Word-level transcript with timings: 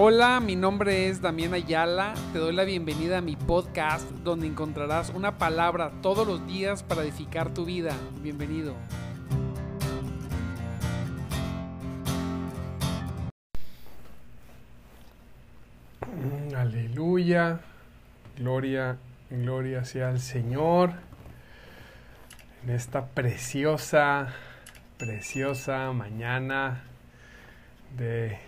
Hola, 0.00 0.38
mi 0.38 0.54
nombre 0.54 1.08
es 1.08 1.20
Damián 1.20 1.54
Ayala. 1.54 2.14
Te 2.32 2.38
doy 2.38 2.54
la 2.54 2.62
bienvenida 2.62 3.18
a 3.18 3.20
mi 3.20 3.34
podcast 3.34 4.08
donde 4.22 4.46
encontrarás 4.46 5.10
una 5.10 5.38
palabra 5.38 5.90
todos 6.02 6.24
los 6.24 6.46
días 6.46 6.84
para 6.84 7.02
edificar 7.02 7.52
tu 7.52 7.64
vida. 7.64 7.96
Bienvenido. 8.22 8.76
Mm, 16.06 16.54
Aleluya. 16.54 17.58
Gloria, 18.36 18.98
gloria 19.30 19.84
sea 19.84 20.10
al 20.10 20.20
Señor. 20.20 20.92
En 22.62 22.70
esta 22.70 23.06
preciosa, 23.06 24.32
preciosa 24.96 25.90
mañana 25.90 26.84
de, 27.96 28.38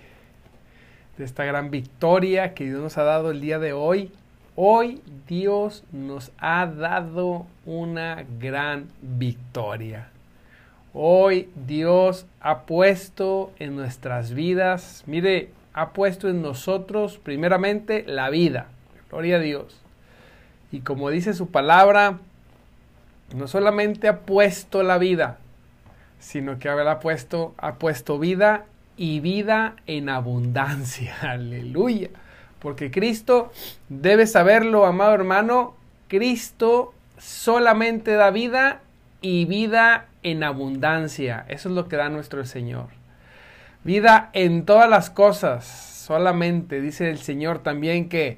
esta 1.24 1.44
gran 1.44 1.70
victoria 1.70 2.54
que 2.54 2.64
Dios 2.64 2.80
nos 2.80 2.98
ha 2.98 3.04
dado 3.04 3.30
el 3.30 3.40
día 3.40 3.58
de 3.58 3.72
hoy. 3.72 4.12
Hoy 4.56 5.02
Dios 5.28 5.84
nos 5.92 6.32
ha 6.38 6.66
dado 6.66 7.46
una 7.64 8.24
gran 8.38 8.88
victoria. 9.00 10.08
Hoy 10.92 11.48
Dios 11.66 12.26
ha 12.40 12.62
puesto 12.62 13.52
en 13.58 13.76
nuestras 13.76 14.34
vidas, 14.34 15.04
mire, 15.06 15.50
ha 15.72 15.90
puesto 15.90 16.28
en 16.28 16.42
nosotros 16.42 17.18
primeramente 17.18 18.04
la 18.06 18.28
vida. 18.28 18.66
Gloria 19.08 19.36
a 19.36 19.40
Dios. 19.40 19.80
Y 20.72 20.80
como 20.80 21.10
dice 21.10 21.32
su 21.32 21.48
palabra, 21.50 22.18
no 23.34 23.46
solamente 23.46 24.08
ha 24.08 24.20
puesto 24.20 24.82
la 24.82 24.98
vida, 24.98 25.38
sino 26.18 26.58
que 26.58 26.68
ha 26.68 27.00
puesto, 27.00 27.54
ha 27.56 27.74
puesto 27.74 28.18
vida 28.18 28.66
y 29.00 29.20
vida 29.20 29.76
en 29.86 30.10
abundancia. 30.10 31.16
Aleluya. 31.22 32.10
Porque 32.58 32.90
Cristo, 32.90 33.50
debe 33.88 34.26
saberlo, 34.26 34.84
amado 34.84 35.14
hermano, 35.14 35.74
Cristo 36.08 36.92
solamente 37.16 38.12
da 38.12 38.30
vida 38.30 38.82
y 39.22 39.46
vida 39.46 40.06
en 40.22 40.44
abundancia. 40.44 41.46
Eso 41.48 41.70
es 41.70 41.74
lo 41.74 41.88
que 41.88 41.96
da 41.96 42.10
nuestro 42.10 42.44
Señor. 42.44 42.88
Vida 43.84 44.28
en 44.34 44.66
todas 44.66 44.90
las 44.90 45.08
cosas. 45.08 45.64
Solamente 45.64 46.82
dice 46.82 47.08
el 47.08 47.20
Señor 47.20 47.60
también 47.60 48.10
que, 48.10 48.36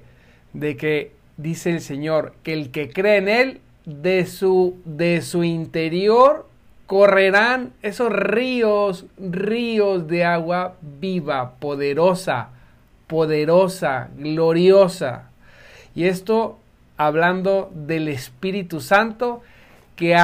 de 0.52 0.76
que, 0.76 1.10
dice 1.38 1.70
el 1.70 1.80
Señor, 1.80 2.34
que 2.44 2.52
el 2.52 2.70
que 2.70 2.88
cree 2.88 3.16
en 3.16 3.28
Él, 3.28 3.60
de 3.84 4.26
su, 4.26 4.80
de 4.84 5.22
su 5.22 5.42
interior 5.42 6.48
correrán 6.92 7.72
esos 7.80 8.12
ríos, 8.12 9.06
ríos 9.16 10.08
de 10.08 10.26
agua 10.26 10.76
viva, 10.82 11.52
poderosa, 11.52 12.50
poderosa, 13.06 14.10
gloriosa. 14.18 15.30
Y 15.94 16.04
esto 16.04 16.58
hablando 16.98 17.70
del 17.74 18.08
Espíritu 18.08 18.82
Santo 18.82 19.40
que 19.96 20.14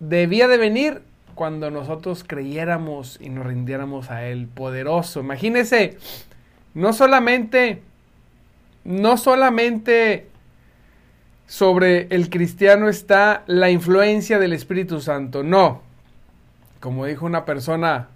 debía 0.00 0.48
de 0.48 0.56
venir 0.56 1.02
cuando 1.34 1.70
nosotros 1.70 2.24
creyéramos 2.26 3.18
y 3.20 3.28
nos 3.28 3.44
rindiéramos 3.44 4.10
a 4.10 4.24
Él, 4.24 4.46
poderoso. 4.46 5.20
Imagínese, 5.20 5.98
no 6.72 6.94
solamente, 6.94 7.82
no 8.84 9.18
solamente 9.18 10.28
sobre 11.46 12.06
el 12.08 12.30
cristiano 12.30 12.88
está 12.88 13.42
la 13.46 13.68
influencia 13.68 14.38
del 14.38 14.54
Espíritu 14.54 15.02
Santo, 15.02 15.42
no. 15.42 15.84
Como 16.80 17.06
dijo 17.06 17.26
una 17.26 17.44
persona, 17.44 18.08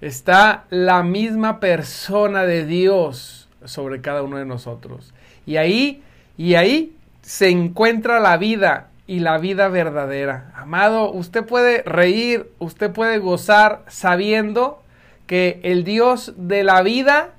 está 0.00 0.64
la 0.70 1.02
misma 1.02 1.60
persona 1.60 2.44
de 2.44 2.66
Dios 2.66 3.48
sobre 3.64 4.00
cada 4.00 4.22
uno 4.22 4.38
de 4.38 4.44
nosotros. 4.44 5.12
Y 5.46 5.56
ahí, 5.56 6.02
y 6.36 6.54
ahí 6.54 6.96
se 7.22 7.50
encuentra 7.50 8.20
la 8.20 8.36
vida 8.36 8.88
y 9.06 9.20
la 9.20 9.38
vida 9.38 9.68
verdadera. 9.68 10.52
Amado, 10.54 11.10
usted 11.10 11.44
puede 11.44 11.82
reír, 11.82 12.50
usted 12.58 12.90
puede 12.92 13.18
gozar 13.18 13.82
sabiendo 13.88 14.82
que 15.26 15.60
el 15.62 15.84
Dios 15.84 16.34
de 16.36 16.64
la 16.64 16.82
vida, 16.82 17.30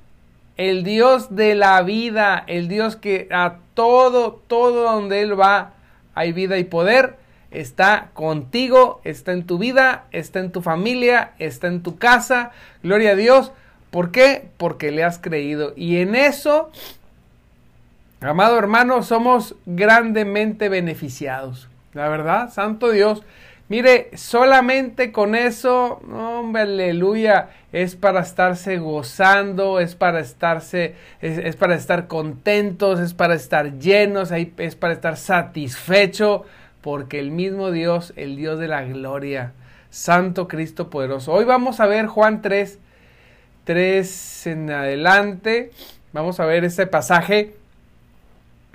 el 0.57 0.83
Dios 0.83 1.35
de 1.35 1.55
la 1.55 1.81
vida, 1.81 2.43
el 2.47 2.67
Dios 2.67 2.95
que 2.95 3.27
a 3.31 3.55
todo, 3.73 4.41
todo 4.47 4.83
donde 4.83 5.21
Él 5.21 5.39
va 5.39 5.73
hay 6.13 6.33
vida 6.33 6.57
y 6.57 6.63
poder, 6.63 7.15
está 7.51 8.09
contigo, 8.13 9.01
está 9.03 9.33
en 9.33 9.45
tu 9.45 9.57
vida, 9.57 10.05
está 10.11 10.39
en 10.39 10.51
tu 10.51 10.61
familia, 10.61 11.31
está 11.37 11.67
en 11.67 11.83
tu 11.83 11.97
casa. 11.97 12.51
Gloria 12.81 13.11
a 13.11 13.15
Dios. 13.15 13.51
¿Por 13.91 14.11
qué? 14.11 14.49
Porque 14.57 14.91
le 14.91 15.03
has 15.03 15.19
creído. 15.19 15.73
Y 15.75 15.97
en 15.97 16.15
eso, 16.15 16.71
amado 18.21 18.57
hermano, 18.57 19.03
somos 19.03 19.55
grandemente 19.65 20.69
beneficiados. 20.69 21.67
La 21.93 22.07
verdad, 22.07 22.51
Santo 22.51 22.89
Dios. 22.91 23.23
Mire, 23.67 24.09
solamente 24.17 25.13
con 25.13 25.33
eso, 25.33 26.01
hombre, 26.13 26.63
aleluya, 26.63 27.51
es 27.71 27.95
para 27.95 28.19
estarse 28.19 28.77
gozando, 28.79 29.79
es 29.79 29.95
para 29.95 30.19
estarse, 30.19 30.95
es, 31.21 31.37
es 31.37 31.55
para 31.55 31.75
estar 31.75 32.07
contentos, 32.07 32.99
es 32.99 33.13
para 33.13 33.33
estar 33.33 33.79
llenos, 33.79 34.31
es 34.31 34.75
para 34.75 34.93
estar 34.93 35.15
satisfecho 35.15 36.45
porque 36.81 37.19
el 37.19 37.31
mismo 37.31 37.71
Dios, 37.71 38.13
el 38.15 38.35
Dios 38.35 38.59
de 38.59 38.67
la 38.67 38.83
gloria, 38.83 39.53
Santo 39.89 40.47
Cristo 40.47 40.89
poderoso. 40.89 41.31
Hoy 41.31 41.45
vamos 41.45 41.79
a 41.79 41.85
ver 41.85 42.07
Juan 42.07 42.41
3, 42.41 42.79
3 43.65 44.47
en 44.47 44.71
adelante. 44.71 45.71
Vamos 46.11 46.39
a 46.39 46.45
ver 46.45 46.65
este 46.65 46.87
pasaje 46.87 47.55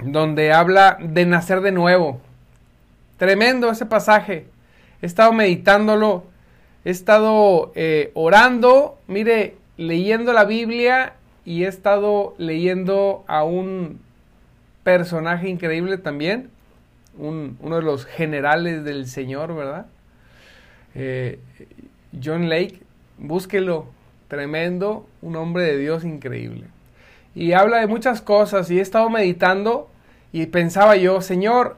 donde 0.03 0.53
habla 0.53 0.99
de 1.01 1.27
nacer 1.27 1.61
de 1.63 1.73
nuevo. 1.73 2.21
Tremendo 3.19 3.71
ese 3.71 3.87
pasaje. 3.87 4.47
He 5.03 5.07
estado 5.07 5.33
meditándolo, 5.33 6.25
he 6.85 6.91
estado 6.91 7.73
eh, 7.75 8.11
orando, 8.15 8.99
mire, 9.09 9.57
leyendo 9.77 10.33
la 10.33 10.45
Biblia 10.45 11.15
y 11.45 11.65
he 11.65 11.69
estado 11.69 12.35
leyendo 12.39 13.25
a 13.27 13.43
un 13.43 14.01
personaje 14.85 15.49
increíble 15.49 15.99
también 15.99 16.51
uno 17.19 17.77
de 17.77 17.83
los 17.83 18.05
generales 18.05 18.85
del 18.85 19.07
Señor, 19.07 19.55
¿verdad? 19.55 19.87
Eh, 20.95 21.39
John 22.23 22.49
Lake, 22.49 22.81
búsquelo, 23.19 23.87
tremendo, 24.29 25.07
un 25.23 25.37
hombre 25.37 25.65
de 25.65 25.79
Dios 25.79 26.05
increíble. 26.05 26.65
Y 27.35 27.53
habla 27.53 27.79
de 27.79 27.87
muchas 27.87 28.23
cosas 28.23 28.71
y 28.71 28.79
he 28.79 28.83
estado 28.83 29.11
meditando 29.11 29.91
y 30.33 30.47
pensaba 30.47 30.97
yo, 30.97 31.21
Señor, 31.21 31.77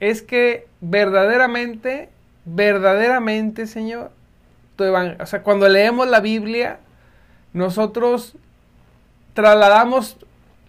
es 0.00 0.22
que 0.22 0.66
verdaderamente, 0.80 2.08
verdaderamente, 2.44 3.66
Señor, 3.66 4.10
cuando 5.42 5.68
leemos 5.68 6.08
la 6.08 6.20
Biblia, 6.20 6.78
nosotros 7.52 8.36
trasladamos 9.34 10.16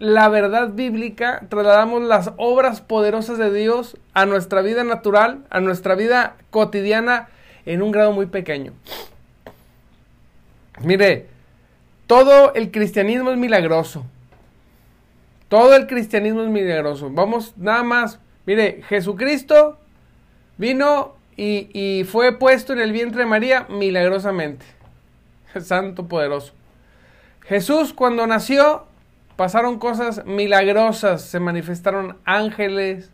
la 0.00 0.30
verdad 0.30 0.70
bíblica, 0.70 1.42
trasladamos 1.50 2.02
las 2.02 2.32
obras 2.38 2.80
poderosas 2.80 3.36
de 3.36 3.52
Dios 3.52 3.98
a 4.14 4.24
nuestra 4.24 4.62
vida 4.62 4.82
natural, 4.82 5.44
a 5.50 5.60
nuestra 5.60 5.94
vida 5.94 6.36
cotidiana 6.50 7.28
en 7.66 7.82
un 7.82 7.92
grado 7.92 8.10
muy 8.12 8.24
pequeño. 8.24 8.72
Mire, 10.82 11.26
todo 12.06 12.54
el 12.54 12.70
cristianismo 12.70 13.30
es 13.30 13.36
milagroso. 13.36 14.06
Todo 15.50 15.76
el 15.76 15.86
cristianismo 15.86 16.42
es 16.42 16.48
milagroso. 16.48 17.10
Vamos 17.10 17.52
nada 17.58 17.82
más. 17.82 18.18
Mire, 18.46 18.82
Jesucristo 18.88 19.78
vino 20.56 21.14
y, 21.36 22.04
fue 22.04 22.38
puesto 22.38 22.72
en 22.72 22.80
el 22.80 22.92
vientre 22.92 23.20
de 23.20 23.26
María 23.26 23.66
milagrosamente. 23.68 24.64
Santo 25.60 26.08
poderoso. 26.08 26.54
Jesús 27.42 27.92
cuando 27.92 28.26
nació 28.26 28.86
pasaron 29.40 29.78
cosas 29.78 30.26
milagrosas, 30.26 31.22
se 31.22 31.40
manifestaron 31.40 32.18
ángeles, 32.26 33.10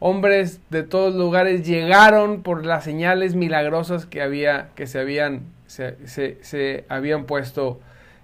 hombres 0.00 0.60
de 0.68 0.82
todos 0.82 1.14
lugares 1.14 1.66
llegaron 1.66 2.42
por 2.42 2.66
las 2.66 2.84
señales 2.84 3.34
milagrosas 3.34 4.04
que 4.04 4.20
había, 4.20 4.68
que 4.74 4.86
se 4.86 4.98
habían, 4.98 5.44
se, 5.66 6.84
habían 6.90 7.24
puesto 7.24 7.80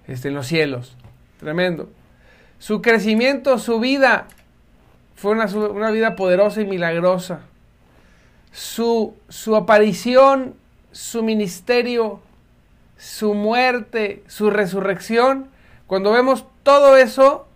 este, 0.06 0.28
en 0.28 0.34
los 0.34 0.46
cielos. 0.46 0.98
Tremendo. 1.40 1.88
Su 2.58 2.82
crecimiento, 2.82 3.56
su 3.56 3.80
vida, 3.80 4.26
fue 5.14 5.30
una, 5.30 5.46
una 5.46 5.90
vida 5.90 6.16
poderosa 6.16 6.60
y 6.60 6.66
milagrosa. 6.66 7.40
Su, 8.52 9.16
su 9.30 9.56
aparición, 9.56 10.54
su 10.90 11.22
ministerio, 11.22 12.20
su 12.98 13.32
muerte, 13.32 14.22
su 14.26 14.50
resurrección, 14.50 15.48
cuando 15.86 16.12
vemos 16.12 16.44
todo 16.62 16.96
eso 16.96 17.46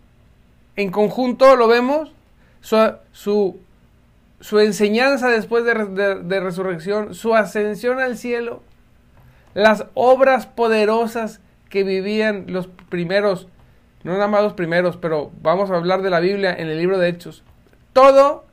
en 0.76 0.91
conjunto, 0.91 1.56
lo 1.56 1.69
vemos, 1.69 2.12
su, 2.61 3.56
su, 4.41 4.58
enseñanza 4.58 5.29
después 5.29 5.64
de, 5.64 6.41
resurrección, 6.41 7.14
su 7.14 7.35
ascensión 7.35 7.99
al 8.00 8.19
cielo, 8.19 8.62
las 9.55 9.87
obras 9.94 10.47
poderosas 10.47 11.41
que 11.70 11.82
vivían 11.82 12.44
los 12.49 12.67
primeros 12.67 13.49
no 14.06 14.12
nada 14.12 14.29
más 14.29 14.44
los 14.44 14.53
primeros, 14.53 14.97
pero 14.97 15.32
vamos 15.43 15.69
a 15.69 15.75
hablar 15.75 16.00
de 16.00 16.11
la 16.11 16.20
Biblia 16.20 16.55
en 16.56 16.69
el 16.69 16.79
libro 16.79 16.97
de 16.97 17.08
Hechos. 17.08 17.43
Todo, 17.93 18.44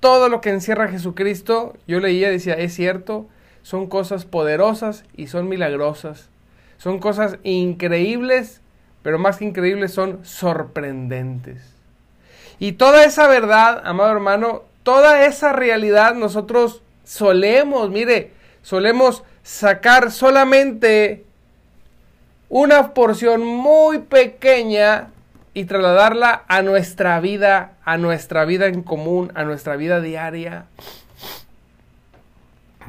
todo 0.00 0.28
lo 0.28 0.42
que 0.42 0.50
encierra 0.50 0.88
Jesucristo, 0.88 1.72
yo 1.86 1.98
leía, 1.98 2.28
decía, 2.28 2.52
es 2.52 2.74
cierto, 2.74 3.26
son 3.62 3.86
cosas 3.86 4.26
poderosas 4.26 5.04
y 5.16 5.28
son 5.28 5.48
milagrosas. 5.48 6.28
Son 6.76 6.98
cosas 6.98 7.38
increíbles, 7.42 8.60
pero 9.06 9.20
más 9.20 9.36
que 9.36 9.44
increíbles 9.44 9.94
son 9.94 10.24
sorprendentes. 10.24 11.62
Y 12.58 12.72
toda 12.72 13.04
esa 13.04 13.28
verdad, 13.28 13.80
amado 13.84 14.10
hermano, 14.10 14.64
toda 14.82 15.26
esa 15.26 15.52
realidad 15.52 16.16
nosotros 16.16 16.82
solemos, 17.04 17.88
mire, 17.88 18.32
solemos 18.62 19.22
sacar 19.44 20.10
solamente 20.10 21.24
una 22.48 22.94
porción 22.94 23.46
muy 23.46 24.00
pequeña 24.00 25.10
y 25.54 25.66
trasladarla 25.66 26.42
a 26.48 26.62
nuestra 26.62 27.20
vida, 27.20 27.74
a 27.84 27.98
nuestra 27.98 28.44
vida 28.44 28.66
en 28.66 28.82
común, 28.82 29.30
a 29.36 29.44
nuestra 29.44 29.76
vida 29.76 30.00
diaria. 30.00 30.64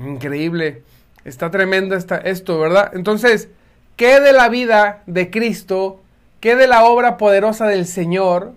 Increíble. 0.04 0.82
Está 1.26 1.52
tremendo 1.52 1.96
esto, 1.96 2.60
¿verdad? 2.60 2.90
Entonces, 2.96 3.50
¿qué 3.96 4.20
de 4.20 4.34
la 4.34 4.50
vida 4.50 5.04
de 5.06 5.30
Cristo, 5.30 6.02
qué 6.40 6.56
de 6.56 6.68
la 6.68 6.86
obra 6.86 7.18
poderosa 7.18 7.68
del 7.68 7.86
Señor 7.86 8.54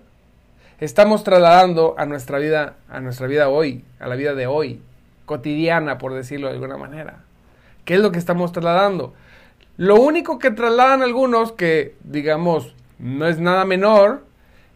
estamos 0.79 1.23
trasladando 1.23 1.95
a 1.97 2.05
nuestra 2.05 2.39
vida, 2.39 2.75
a 2.89 2.99
nuestra 2.99 3.27
vida 3.27 3.49
hoy, 3.49 3.83
a 3.99 4.07
la 4.07 4.15
vida 4.15 4.33
de 4.33 4.47
hoy, 4.47 4.81
cotidiana, 5.25 5.97
por 5.97 6.13
decirlo 6.13 6.47
de 6.47 6.53
alguna 6.53 6.77
manera? 6.77 7.23
¿Qué 7.85 7.95
es 7.95 7.99
lo 7.99 8.11
que 8.11 8.19
estamos 8.19 8.51
trasladando? 8.51 9.13
Lo 9.77 9.95
único 9.95 10.39
que 10.39 10.51
trasladan 10.51 11.01
algunos, 11.01 11.53
que 11.53 11.95
digamos 12.03 12.75
no 12.99 13.27
es 13.27 13.39
nada 13.39 13.65
menor, 13.65 14.23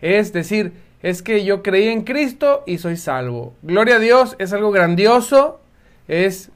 es 0.01 0.33
decir, 0.33 0.73
es 1.03 1.21
que 1.21 1.43
yo 1.45 1.61
creí 1.61 1.89
en 1.89 2.03
Cristo 2.03 2.63
y 2.65 2.79
soy 2.79 2.97
salvo. 2.97 3.53
Gloria 3.61 3.97
a 3.97 3.99
Dios, 3.99 4.35
es 4.39 4.53
algo 4.53 4.71
grandioso, 4.71 5.59
es 6.07 6.49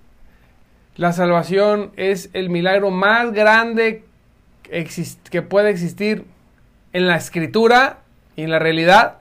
la 0.95 1.13
salvación, 1.13 1.91
es 1.95 2.29
el 2.33 2.49
milagro 2.49 2.89
más 2.89 3.31
grande 3.31 4.03
que 4.63 5.41
puede 5.41 5.69
existir 5.69 6.25
en 6.93 7.07
la 7.07 7.15
escritura 7.15 7.99
y 8.35 8.43
en 8.43 8.51
la 8.51 8.59
realidad. 8.59 9.17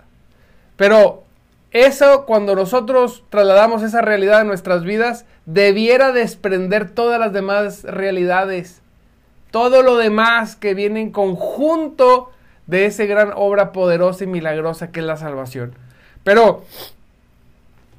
Pero 0.76 1.24
eso, 1.70 2.24
cuando 2.26 2.54
nosotros 2.54 3.24
trasladamos 3.30 3.82
esa 3.82 4.00
realidad 4.00 4.40
a 4.40 4.44
nuestras 4.44 4.84
vidas, 4.84 5.26
debiera 5.46 6.12
desprender 6.12 6.90
todas 6.90 7.20
las 7.20 7.32
demás 7.32 7.84
realidades 7.84 8.82
todo 9.50 9.82
lo 9.82 9.96
demás 9.96 10.56
que 10.56 10.74
viene 10.74 11.00
en 11.00 11.10
conjunto 11.10 12.30
de 12.66 12.86
esa 12.86 13.04
gran 13.04 13.32
obra 13.34 13.72
poderosa 13.72 14.24
y 14.24 14.26
milagrosa 14.26 14.90
que 14.90 15.00
es 15.00 15.06
la 15.06 15.16
salvación. 15.16 15.74
Pero 16.22 16.64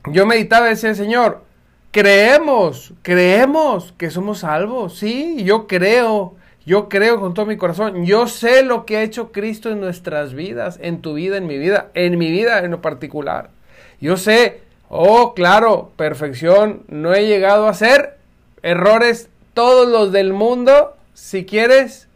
yo 0.05 0.25
meditaba 0.25 0.67
y 0.67 0.71
decía, 0.71 0.93
Señor, 0.93 1.43
creemos, 1.91 2.93
creemos 3.01 3.93
que 3.97 4.11
somos 4.11 4.39
salvos. 4.39 4.97
Sí, 4.97 5.43
yo 5.43 5.65
creo, 5.67 6.35
yo 6.69 6.87
creo 6.87 7.19
con 7.19 7.33
todo 7.33 7.47
mi 7.47 7.57
corazón. 7.57 8.05
Yo 8.05 8.27
sé 8.27 8.61
lo 8.61 8.85
que 8.85 8.97
ha 8.97 9.01
hecho 9.01 9.31
Cristo 9.31 9.71
en 9.71 9.79
nuestras 9.79 10.35
vidas, 10.35 10.77
en 10.83 11.01
tu 11.01 11.15
vida, 11.15 11.37
en 11.37 11.47
mi 11.47 11.57
vida, 11.57 11.89
en 11.95 12.19
mi 12.19 12.29
vida 12.29 12.59
en 12.59 12.69
lo 12.69 12.79
particular. 12.79 13.49
Yo 13.99 14.17
sé, 14.17 14.61
oh, 14.87 15.33
claro, 15.33 15.91
perfección, 15.95 16.83
no 16.87 17.15
he 17.15 17.25
llegado 17.25 17.65
a 17.65 17.71
hacer 17.71 18.17
errores 18.61 19.29
todos 19.55 19.89
los 19.89 20.11
del 20.11 20.31
mundo, 20.31 20.95
si 21.15 21.43
quieres, 21.43 22.07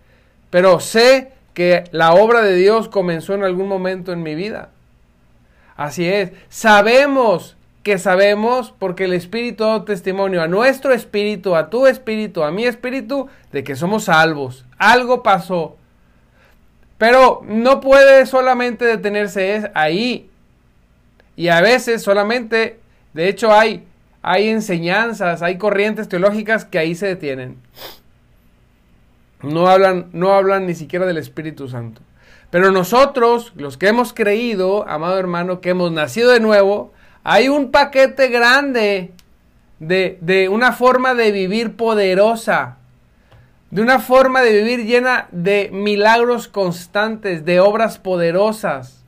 pero 0.52 0.80
sé 0.80 1.32
que 1.56 1.86
la 1.90 2.14
obra 2.14 2.44
de 2.44 2.56
Dios 2.56 2.90
comenzó 2.90 3.34
en 3.34 3.44
algún 3.44 3.68
momento 3.68 4.14
en 4.14 4.22
mi 4.22 4.36
vida. 4.36 4.70
Así 5.76 6.08
es. 6.08 6.32
Sabemos 6.50 7.58
que 7.84 7.98
sabemos 7.98 8.74
porque 8.80 9.04
el 9.04 9.14
Espíritu 9.14 9.66
da 9.66 9.84
testimonio 9.84 10.42
a 10.42 10.48
nuestro 10.48 10.94
espíritu, 10.94 11.56
a 11.56 11.70
tu 11.70 11.86
espíritu, 11.86 12.44
a 12.44 12.52
mi 12.52 12.66
espíritu, 12.66 13.28
de 13.52 13.64
que 13.64 13.76
somos 13.76 14.06
salvos. 14.06 14.66
Algo 14.78 15.22
pasó. 15.22 15.76
Pero 16.98 17.42
no 17.46 17.82
puede 17.82 18.26
solamente 18.26 18.86
detenerse 18.86 19.70
ahí. 19.76 20.30
Y 21.36 21.50
a 21.50 21.60
veces 21.60 22.02
solamente, 22.02 22.80
de 23.14 23.28
hecho 23.28 23.52
hay, 23.54 23.84
hay 24.22 24.48
enseñanzas, 24.48 25.42
hay 25.42 25.58
corrientes 25.58 26.08
teológicas 26.08 26.64
que 26.64 26.80
ahí 26.80 26.96
se 26.96 27.08
detienen. 27.08 27.58
No 29.42 29.68
hablan, 29.68 30.08
no 30.14 30.34
hablan 30.34 30.66
ni 30.66 30.74
siquiera 30.74 31.06
del 31.06 31.18
Espíritu 31.18 31.68
Santo. 31.68 32.02
Pero 32.50 32.72
nosotros, 32.72 33.52
los 33.58 33.78
que 33.78 33.90
hemos 33.90 34.14
creído, 34.14 34.88
amado 34.88 35.20
hermano, 35.20 35.60
que 35.60 35.72
hemos 35.72 35.92
nacido 35.92 36.32
de 36.32 36.40
nuevo, 36.40 36.94
hay 37.24 37.50
un 37.50 37.72
paquete 37.72 38.28
grande 38.28 39.12
de, 39.80 40.18
de 40.22 40.50
una 40.50 40.72
forma 40.72 41.14
de 41.14 41.32
vivir 41.32 41.76
poderosa, 41.76 42.78
de 43.72 43.82
una 43.82 44.00
forma 44.00 44.42
de 44.42 44.52
vivir 44.62 44.86
llena 44.86 45.28
de 45.32 45.70
milagros 45.72 46.48
constantes, 46.48 47.46
de 47.46 47.60
obras 47.60 47.98
poderosas. 47.98 49.04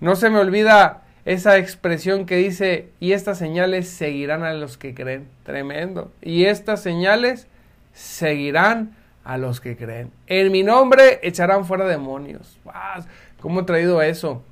No 0.00 0.14
se 0.16 0.30
me 0.30 0.38
olvida 0.38 1.02
esa 1.24 1.56
expresión 1.58 2.26
que 2.26 2.36
dice, 2.36 2.90
y 3.00 3.12
estas 3.12 3.38
señales 3.38 3.88
seguirán 3.88 4.42
a 4.42 4.52
los 4.52 4.76
que 4.76 4.94
creen. 4.94 5.28
Tremendo. 5.44 6.12
Y 6.20 6.44
estas 6.44 6.82
señales 6.82 7.46
seguirán 7.92 8.96
a 9.24 9.38
los 9.38 9.60
que 9.60 9.76
creen. 9.76 10.10
En 10.26 10.50
mi 10.50 10.62
nombre 10.62 11.20
echarán 11.22 11.64
fuera 11.64 11.86
demonios. 11.86 12.58
¿Cómo 13.40 13.60
he 13.60 13.64
traído 13.64 14.02
eso? 14.02 14.42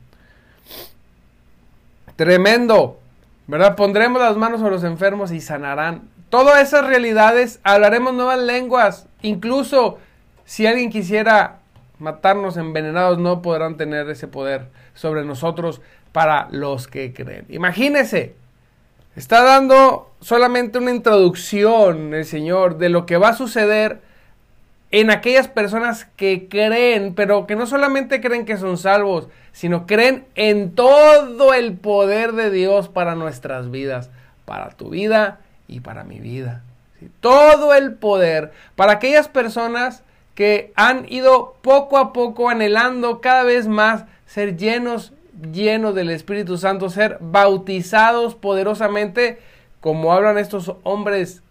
Tremendo. 2.20 2.98
¿Verdad? 3.46 3.76
Pondremos 3.76 4.20
las 4.20 4.36
manos 4.36 4.62
a 4.62 4.68
los 4.68 4.84
enfermos 4.84 5.32
y 5.32 5.40
sanarán. 5.40 6.02
Todas 6.28 6.60
esas 6.60 6.86
realidades, 6.86 7.60
hablaremos 7.62 8.12
nuevas 8.12 8.38
lenguas. 8.38 9.06
Incluso 9.22 9.96
si 10.44 10.66
alguien 10.66 10.90
quisiera 10.90 11.60
matarnos 11.98 12.58
envenenados, 12.58 13.16
no 13.18 13.40
podrán 13.40 13.78
tener 13.78 14.10
ese 14.10 14.28
poder 14.28 14.66
sobre 14.92 15.24
nosotros 15.24 15.80
para 16.12 16.48
los 16.50 16.88
que 16.88 17.14
creen. 17.14 17.46
Imagínese, 17.48 18.34
está 19.16 19.42
dando 19.42 20.10
solamente 20.20 20.76
una 20.76 20.90
introducción 20.90 22.12
el 22.12 22.26
Señor 22.26 22.76
de 22.76 22.90
lo 22.90 23.06
que 23.06 23.16
va 23.16 23.30
a 23.30 23.34
suceder 23.34 24.02
en 24.90 25.10
aquellas 25.10 25.48
personas 25.48 26.06
que 26.16 26.48
creen, 26.48 27.14
pero 27.14 27.46
que 27.46 27.56
no 27.56 27.66
solamente 27.66 28.20
creen 28.20 28.44
que 28.44 28.56
son 28.56 28.76
salvos, 28.76 29.28
sino 29.52 29.86
creen 29.86 30.26
en 30.34 30.74
todo 30.74 31.54
el 31.54 31.74
poder 31.74 32.32
de 32.32 32.50
Dios 32.50 32.88
para 32.88 33.14
nuestras 33.14 33.70
vidas, 33.70 34.10
para 34.44 34.70
tu 34.70 34.90
vida 34.90 35.40
y 35.68 35.80
para 35.80 36.02
mi 36.04 36.18
vida. 36.18 36.62
Todo 37.20 37.74
el 37.74 37.94
poder 37.94 38.52
para 38.74 38.92
aquellas 38.92 39.28
personas 39.28 40.02
que 40.34 40.72
han 40.74 41.10
ido 41.10 41.54
poco 41.62 41.96
a 41.96 42.12
poco 42.12 42.48
anhelando 42.48 43.20
cada 43.20 43.44
vez 43.44 43.68
más 43.68 44.04
ser 44.26 44.56
llenos, 44.56 45.12
llenos 45.52 45.94
del 45.94 46.10
Espíritu 46.10 46.58
Santo, 46.58 46.90
ser 46.90 47.18
bautizados 47.20 48.34
poderosamente, 48.34 49.38
como 49.80 50.12
hablan 50.12 50.36
estos 50.38 50.74
hombres 50.82 51.42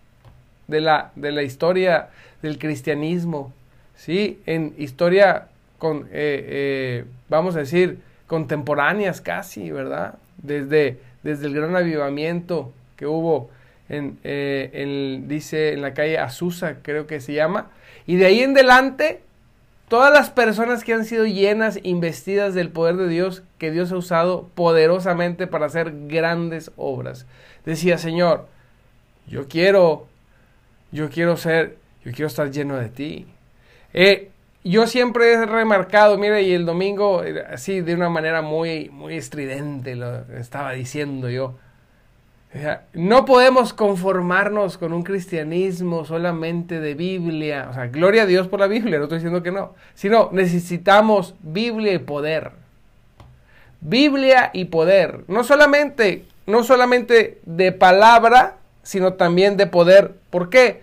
de 0.68 0.82
la, 0.82 1.12
de 1.16 1.32
la 1.32 1.42
historia 1.44 2.10
del 2.42 2.58
cristianismo, 2.58 3.54
¿sí? 3.96 4.40
En 4.46 4.74
historia, 4.78 5.48
con, 5.78 6.06
eh, 6.06 6.10
eh, 6.12 7.06
vamos 7.28 7.56
a 7.56 7.60
decir, 7.60 8.00
contemporáneas 8.28 9.22
casi, 9.22 9.72
¿verdad? 9.72 10.16
Desde, 10.38 11.00
desde 11.24 11.48
el 11.48 11.54
gran 11.54 11.76
avivamiento 11.76 12.72
que 12.96 13.08
hubo 13.08 13.50
en, 13.90 14.20
eh, 14.24 15.24
dice, 15.28 15.74
en 15.74 15.82
la 15.82 15.94
calle 15.94 16.20
Azusa, 16.20 16.78
creo 16.82 17.08
que 17.08 17.20
se 17.20 17.34
llama, 17.34 17.72
y 18.06 18.16
de 18.18 18.28
ahí 18.28 18.42
en 18.42 18.52
adelante, 18.52 19.22
todas 19.88 20.14
las 20.14 20.30
personas 20.30 20.84
que 20.84 20.94
han 20.94 21.06
sido 21.06 21.26
llenas, 21.26 21.80
investidas 21.84 22.54
del 22.54 22.70
poder 22.70 22.96
de 22.98 23.08
Dios, 23.08 23.44
que 23.58 23.72
Dios 23.72 23.92
ha 23.92 23.98
usado 23.98 24.48
poderosamente 24.54 25.48
para 25.48 25.66
hacer 25.66 26.08
grandes 26.08 26.72
obras. 26.78 27.26
Decía, 27.66 27.98
Señor, 27.98 28.48
yo 29.28 29.48
quiero, 29.48 30.08
yo 30.92 31.10
quiero 31.10 31.36
ser 31.36 31.79
yo 32.04 32.12
quiero 32.12 32.28
estar 32.28 32.50
lleno 32.52 32.78
de 32.78 32.90
ti. 32.90 33.28
Eh, 33.94 34.30
yo 34.64 34.88
siempre 34.88 35.34
he 35.34 35.46
remarcado, 35.46 36.18
mire, 36.18 36.42
y 36.44 36.54
el 36.54 36.66
domingo, 36.66 37.24
así 37.50 37.82
de 37.82 37.94
una 37.94 38.10
manera 38.10 38.42
muy, 38.42 38.90
muy 38.90 39.16
estridente, 39.16 39.96
lo 39.96 40.26
estaba 40.38 40.74
diciendo 40.74 41.30
yo. 41.30 41.56
No 42.94 43.26
podemos 43.26 43.74
conformarnos 43.74 44.78
con 44.78 44.92
un 44.92 45.04
cristianismo 45.04 46.04
solamente 46.04 46.80
de 46.80 46.96
Biblia. 46.96 47.68
O 47.70 47.74
sea, 47.74 47.88
gloria 47.88 48.24
a 48.24 48.26
Dios 48.26 48.48
por 48.48 48.60
la 48.60 48.68
Biblia, 48.68 48.98
no 48.98 49.04
estoy 49.04 49.20
diciendo 49.20 49.44
que 49.44 49.52
no. 49.52 49.76
Sino 49.94 50.30
necesitamos 50.32 51.36
Biblia 51.42 51.94
y 51.94 52.00
poder. 52.00 52.52
Biblia 53.82 54.50
y 54.52 54.66
poder. 54.66 55.24
No 55.28 55.44
solamente, 55.44 56.26
no 56.48 56.64
solamente 56.64 57.40
de 57.46 57.72
palabra, 57.72 58.58
sino 58.82 59.14
también 59.14 59.56
de 59.56 59.68
poder. 59.68 60.16
¿Por 60.32 60.50
qué? 60.50 60.82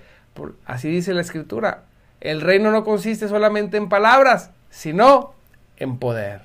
Así 0.65 0.89
dice 0.89 1.15
la 1.15 1.21
escritura. 1.21 1.85
El 2.21 2.41
reino 2.41 2.71
no 2.71 2.85
consiste 2.85 3.29
solamente 3.29 3.77
en 3.77 3.89
palabras, 3.89 4.51
sino 4.71 5.35
en 5.77 5.99
poder. 5.99 6.43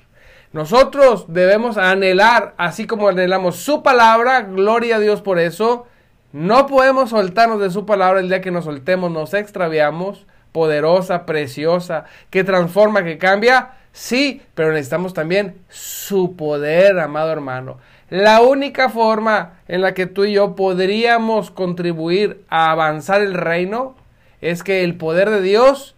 Nosotros 0.52 1.26
debemos 1.28 1.78
anhelar, 1.78 2.54
así 2.58 2.86
como 2.86 3.08
anhelamos 3.08 3.56
su 3.56 3.82
palabra, 3.82 4.42
gloria 4.42 4.96
a 4.96 5.00
Dios 5.00 5.22
por 5.22 5.38
eso. 5.38 5.86
No 6.32 6.66
podemos 6.66 7.10
soltarnos 7.10 7.60
de 7.60 7.70
su 7.70 7.86
palabra 7.86 8.20
el 8.20 8.28
día 8.28 8.42
que 8.42 8.50
nos 8.50 8.64
soltemos, 8.64 9.10
nos 9.10 9.32
extraviamos, 9.32 10.26
poderosa, 10.52 11.24
preciosa, 11.24 12.04
que 12.28 12.44
transforma, 12.44 13.02
que 13.02 13.16
cambia. 13.16 13.72
Sí, 13.92 14.42
pero 14.54 14.72
necesitamos 14.72 15.14
también 15.14 15.62
su 15.68 16.36
poder, 16.36 16.98
amado 16.98 17.32
hermano. 17.32 17.78
La 18.12 18.42
única 18.42 18.90
forma 18.90 19.54
en 19.68 19.80
la 19.80 19.94
que 19.94 20.04
tú 20.04 20.26
y 20.26 20.34
yo 20.34 20.54
podríamos 20.54 21.50
contribuir 21.50 22.44
a 22.50 22.70
avanzar 22.70 23.22
el 23.22 23.32
reino 23.32 23.94
es 24.42 24.62
que 24.62 24.84
el 24.84 24.96
poder 24.96 25.30
de 25.30 25.40
Dios 25.40 25.94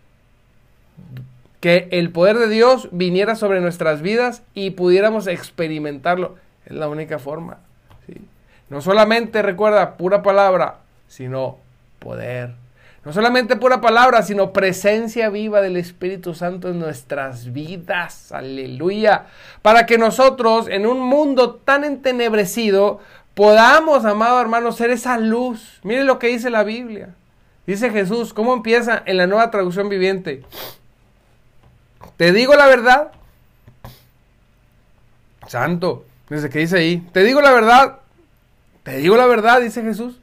que 1.58 1.88
el 1.90 2.12
poder 2.12 2.38
de 2.38 2.46
Dios 2.46 2.88
viniera 2.92 3.34
sobre 3.34 3.60
nuestras 3.60 4.00
vidas 4.00 4.44
y 4.54 4.70
pudiéramos 4.70 5.26
experimentarlo. 5.26 6.36
Es 6.66 6.72
la 6.76 6.88
única 6.88 7.18
forma. 7.18 7.58
No 8.70 8.80
solamente 8.80 9.42
recuerda 9.42 9.96
pura 9.96 10.22
palabra, 10.22 10.76
sino 11.08 11.58
poder. 11.98 12.52
No 13.04 13.12
solamente 13.12 13.56
pura 13.56 13.82
palabra, 13.82 14.22
sino 14.22 14.52
presencia 14.52 15.28
viva 15.28 15.60
del 15.60 15.76
Espíritu 15.76 16.34
Santo 16.34 16.70
en 16.70 16.78
nuestras 16.78 17.52
vidas. 17.52 18.32
Aleluya. 18.32 19.26
Para 19.60 19.84
que 19.84 19.98
nosotros, 19.98 20.68
en 20.68 20.86
un 20.86 21.00
mundo 21.00 21.56
tan 21.56 21.84
entenebrecido, 21.84 23.00
podamos, 23.34 24.06
amado 24.06 24.40
hermano, 24.40 24.72
ser 24.72 24.90
esa 24.90 25.18
luz. 25.18 25.80
Mire 25.82 26.04
lo 26.04 26.18
que 26.18 26.28
dice 26.28 26.48
la 26.48 26.64
Biblia. 26.64 27.14
Dice 27.66 27.90
Jesús, 27.90 28.32
¿cómo 28.32 28.54
empieza 28.54 29.02
en 29.04 29.18
la 29.18 29.26
nueva 29.26 29.50
traducción 29.50 29.90
viviente? 29.90 30.42
Te 32.16 32.32
digo 32.32 32.54
la 32.54 32.66
verdad. 32.66 33.12
Santo, 35.46 36.06
desde 36.30 36.48
que 36.48 36.60
dice 36.60 36.78
ahí, 36.78 37.06
te 37.12 37.22
digo 37.22 37.42
la 37.42 37.52
verdad. 37.52 37.98
Te 38.82 38.96
digo 38.96 39.16
la 39.16 39.26
verdad, 39.26 39.60
dice 39.60 39.82
Jesús. 39.82 40.18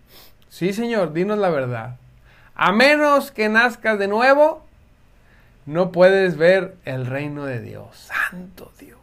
Sí, 0.50 0.74
Señor, 0.74 1.14
dinos 1.14 1.38
la 1.38 1.50
verdad. 1.50 2.01
A 2.64 2.72
menos 2.72 3.32
que 3.32 3.50
nazcas 3.50 3.98
de 3.98 4.08
nuevo, 4.08 4.64
no 5.66 5.92
puedes 5.92 6.38
ver 6.38 6.76
el 6.86 7.08
reino 7.08 7.46
de 7.46 7.60
Dios. 7.60 8.12
Santo 8.30 8.72
Dios. 8.78 9.00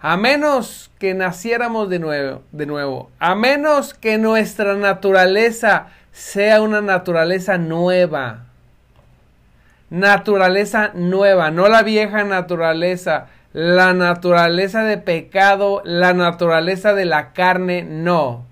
A 0.00 0.16
menos 0.16 0.90
que 0.98 1.12
naciéramos 1.12 1.90
de 1.90 1.98
nuevo, 1.98 2.40
de 2.52 2.64
nuevo, 2.64 3.10
a 3.18 3.34
menos 3.34 3.92
que 3.92 4.16
nuestra 4.16 4.76
naturaleza 4.76 5.88
sea 6.10 6.62
una 6.62 6.80
naturaleza 6.80 7.58
nueva, 7.58 8.46
naturaleza 9.90 10.92
nueva, 10.94 11.50
no 11.50 11.68
la 11.68 11.82
vieja 11.82 12.24
naturaleza, 12.24 13.26
la 13.52 13.92
naturaleza 13.92 14.84
de 14.84 14.96
pecado, 14.96 15.82
la 15.84 16.14
naturaleza 16.14 16.94
de 16.94 17.04
la 17.04 17.34
carne, 17.34 17.82
no. 17.82 18.46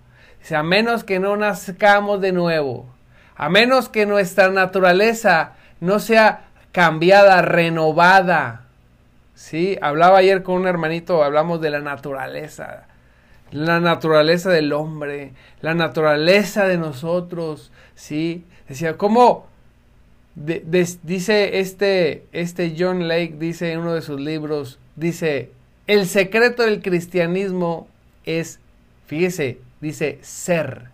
O 0.50 0.54
a 0.54 0.62
menos 0.62 1.02
que 1.02 1.18
no 1.18 1.34
nazcamos 1.38 2.20
de 2.20 2.32
nuevo, 2.32 2.91
a 3.42 3.48
menos 3.48 3.88
que 3.88 4.06
nuestra 4.06 4.50
naturaleza 4.50 5.54
no 5.80 5.98
sea 5.98 6.44
cambiada, 6.70 7.42
renovada. 7.42 8.66
Sí, 9.34 9.76
hablaba 9.82 10.18
ayer 10.18 10.44
con 10.44 10.60
un 10.60 10.68
hermanito, 10.68 11.24
hablamos 11.24 11.60
de 11.60 11.70
la 11.70 11.80
naturaleza, 11.80 12.86
la 13.50 13.80
naturaleza 13.80 14.50
del 14.50 14.72
hombre, 14.72 15.32
la 15.60 15.74
naturaleza 15.74 16.68
de 16.68 16.78
nosotros, 16.78 17.72
sí. 17.96 18.44
Decía, 18.68 18.96
¿cómo 18.96 19.48
dice 20.36 21.58
este, 21.58 22.22
este 22.30 22.76
John 22.78 23.08
Lake, 23.08 23.34
dice 23.40 23.72
en 23.72 23.80
uno 23.80 23.94
de 23.94 24.02
sus 24.02 24.20
libros, 24.20 24.78
dice, 24.94 25.50
el 25.88 26.06
secreto 26.06 26.62
del 26.62 26.80
cristianismo 26.80 27.88
es, 28.24 28.60
fíjese, 29.08 29.58
dice 29.80 30.20
ser. 30.22 30.91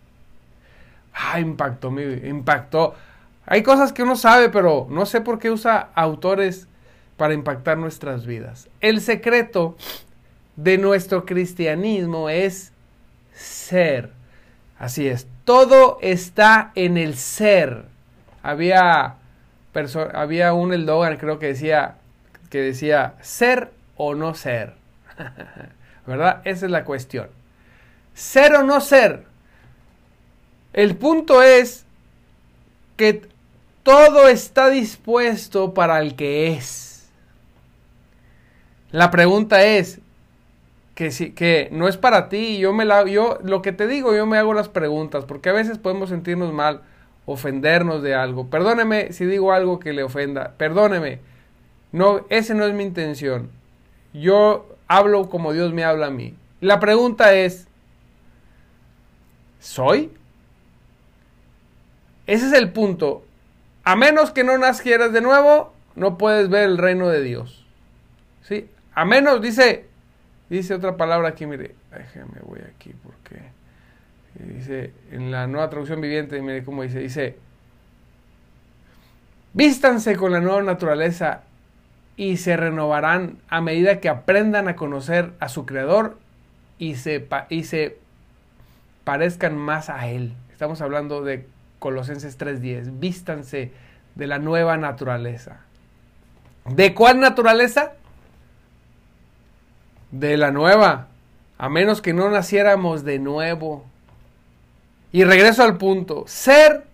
Ah, 1.21 1.41
impactó, 1.41 1.91
me 1.91 2.05
impactó. 2.29 2.95
Hay 3.45 3.63
cosas 3.63 3.93
que 3.93 4.03
uno 4.03 4.15
sabe, 4.15 4.51
pero 4.51 4.87
no 4.89 5.05
sé 5.05 5.21
por 5.21 5.39
qué 5.39 5.51
usa 5.51 5.89
autores 5.95 6.69
para 7.17 7.35
impactar 7.35 7.77
nuestras 7.77 8.25
vidas. 8.25 8.69
El 8.81 9.01
secreto 9.01 9.77
de 10.55 10.79
nuestro 10.79 11.27
cristianismo 11.27 12.29
es 12.29 12.73
ser. 13.33 14.13
Así 14.79 15.09
es, 15.09 15.27
todo 15.45 15.99
está 16.01 16.71
en 16.77 16.97
el 16.97 17.17
ser. 17.17 17.87
Había 18.43 19.17
había 20.15 20.53
un 20.53 20.73
Eldogan, 20.73 21.17
creo 21.17 21.39
que 21.39 21.47
decía, 21.47 21.97
que 22.51 22.61
decía 22.61 23.15
ser 23.21 23.71
o 23.97 24.15
no 24.15 24.35
ser. 24.35 24.75
¿Verdad? 26.07 26.41
Esa 26.45 26.67
es 26.67 26.73
la 26.73 26.85
cuestión. 26.85 27.29
Ser 28.15 28.55
o 28.55 28.63
no 28.63 28.81
ser. 28.81 29.28
El 30.79 30.95
punto 30.95 31.43
es 31.43 31.85
que 32.97 33.23
todo 33.83 34.29
está 34.29 34.71
dispuesto 34.71 35.75
para 35.75 35.99
el 35.99 36.15
que 36.15 36.53
es. 36.53 37.09
La 38.93 39.11
pregunta 39.11 39.65
es 39.65 39.99
que, 40.95 41.11
si, 41.11 41.33
que 41.33 41.69
no 41.73 41.89
es 41.89 41.97
para 41.97 42.29
ti. 42.29 42.59
Yo 42.59 42.73
me 42.73 42.85
la, 42.85 43.05
yo 43.07 43.41
lo 43.43 43.61
que 43.61 43.73
te 43.73 43.89
digo, 43.89 44.15
yo 44.15 44.25
me 44.25 44.39
hago 44.39 44.55
las 44.55 44.69
preguntas 44.69 45.25
porque 45.25 45.49
a 45.49 45.53
veces 45.53 45.79
podemos 45.79 46.11
sentirnos 46.11 46.53
mal 46.53 46.83
ofendernos 47.27 48.01
de 48.01 48.15
algo. 48.15 48.47
Perdóneme 48.47 49.13
si 49.13 49.25
digo 49.25 49.53
algo 49.53 49.81
que 49.81 49.93
le 49.93 50.05
ofenda. 50.05 50.55
Perdóneme. 50.59 51.19
No, 51.91 52.25
esa 52.29 52.55
no 52.55 52.65
es 52.65 52.73
mi 52.73 52.85
intención. 52.85 53.51
Yo 54.15 54.69
hablo 54.87 55.29
como 55.29 55.53
Dios 55.53 55.73
me 55.73 55.83
habla 55.83 56.07
a 56.07 56.11
mí. 56.11 56.37
La 56.61 56.79
pregunta 56.79 57.35
es, 57.35 57.67
¿soy? 59.59 60.13
Ese 62.29 62.47
es 62.47 62.53
el 62.53 62.71
punto. 62.71 63.25
A 63.85 63.97
menos 63.97 64.31
que 64.33 64.45
no 64.45 64.59
nacieras 64.59 65.13
de 65.15 65.23
nuevo, 65.23 65.73
no 65.97 66.19
puedes 66.19 66.51
ver 66.51 66.65
el 66.65 66.77
reino 66.77 67.09
de 67.09 67.23
Dios. 67.23 67.67
¿Sí? 68.43 68.69
A 68.95 69.07
menos, 69.07 69.41
dice, 69.41 69.87
dice 70.51 70.75
otra 70.75 70.99
palabra 70.99 71.31
aquí, 71.31 71.47
mire, 71.47 71.75
déjeme, 71.91 72.39
voy 72.43 72.61
aquí 72.61 72.93
porque 73.03 73.41
dice, 74.45 74.93
en 75.11 75.31
la 75.31 75.47
nueva 75.47 75.71
traducción 75.71 76.03
viviente, 76.03 76.41
mire 76.43 76.65
cómo 76.65 76.83
dice, 76.83 76.99
dice, 76.99 77.39
vístanse 79.55 80.15
con 80.15 80.31
la 80.31 80.41
nueva 80.41 80.63
naturaleza 80.63 81.45
y 82.19 82.37
se 82.37 82.59
renovarán 82.59 83.39
a 83.49 83.63
medida 83.63 84.01
que 84.01 84.11
aprendan 84.11 84.69
a 84.69 84.77
conocer 84.77 85.33
a 85.41 85.49
su 85.49 85.65
creador 85.65 86.19
y 86.79 86.97
se, 86.97 87.27
y 87.49 87.65
se 87.65 87.97
parezcan 89.05 89.57
más 89.57 89.89
a 89.89 90.09
él. 90.09 90.35
Estamos 90.53 90.83
hablando 90.83 91.23
de 91.23 91.47
Colosenses 91.79 92.39
3.10, 92.39 92.99
vístanse 92.99 93.73
de 94.15 94.27
la 94.27 94.39
nueva 94.39 94.77
naturaleza. 94.77 95.61
¿De 96.67 96.95
cuál 96.95 97.21
naturaleza? 97.21 97.93
De 100.11 100.37
la 100.37 100.51
nueva, 100.51 101.09
a 101.57 101.69
menos 101.69 102.03
que 102.03 102.13
no 102.13 102.29
naciéramos 102.31 103.05
de 103.05 103.19
nuevo. 103.19 103.85
Y 105.13 105.25
regreso 105.25 105.63
al 105.63 105.79
punto, 105.79 106.25
ser 106.27 106.85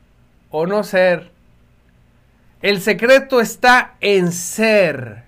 o 0.51 0.67
no 0.67 0.85
ser. 0.85 1.33
El 2.63 2.81
secreto 2.81 3.41
está 3.41 3.95
en 4.01 4.33
ser. 4.33 5.25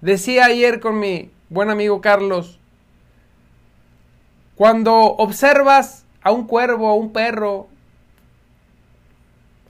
Decía 0.00 0.46
ayer 0.46 0.80
con 0.80 0.98
mi 0.98 1.30
buen 1.48 1.70
amigo 1.70 2.00
Carlos, 2.00 2.58
cuando 4.56 4.94
observas 4.94 6.04
a 6.22 6.32
un 6.32 6.46
cuervo, 6.46 6.88
a 6.88 6.94
un 6.94 7.12
perro, 7.12 7.68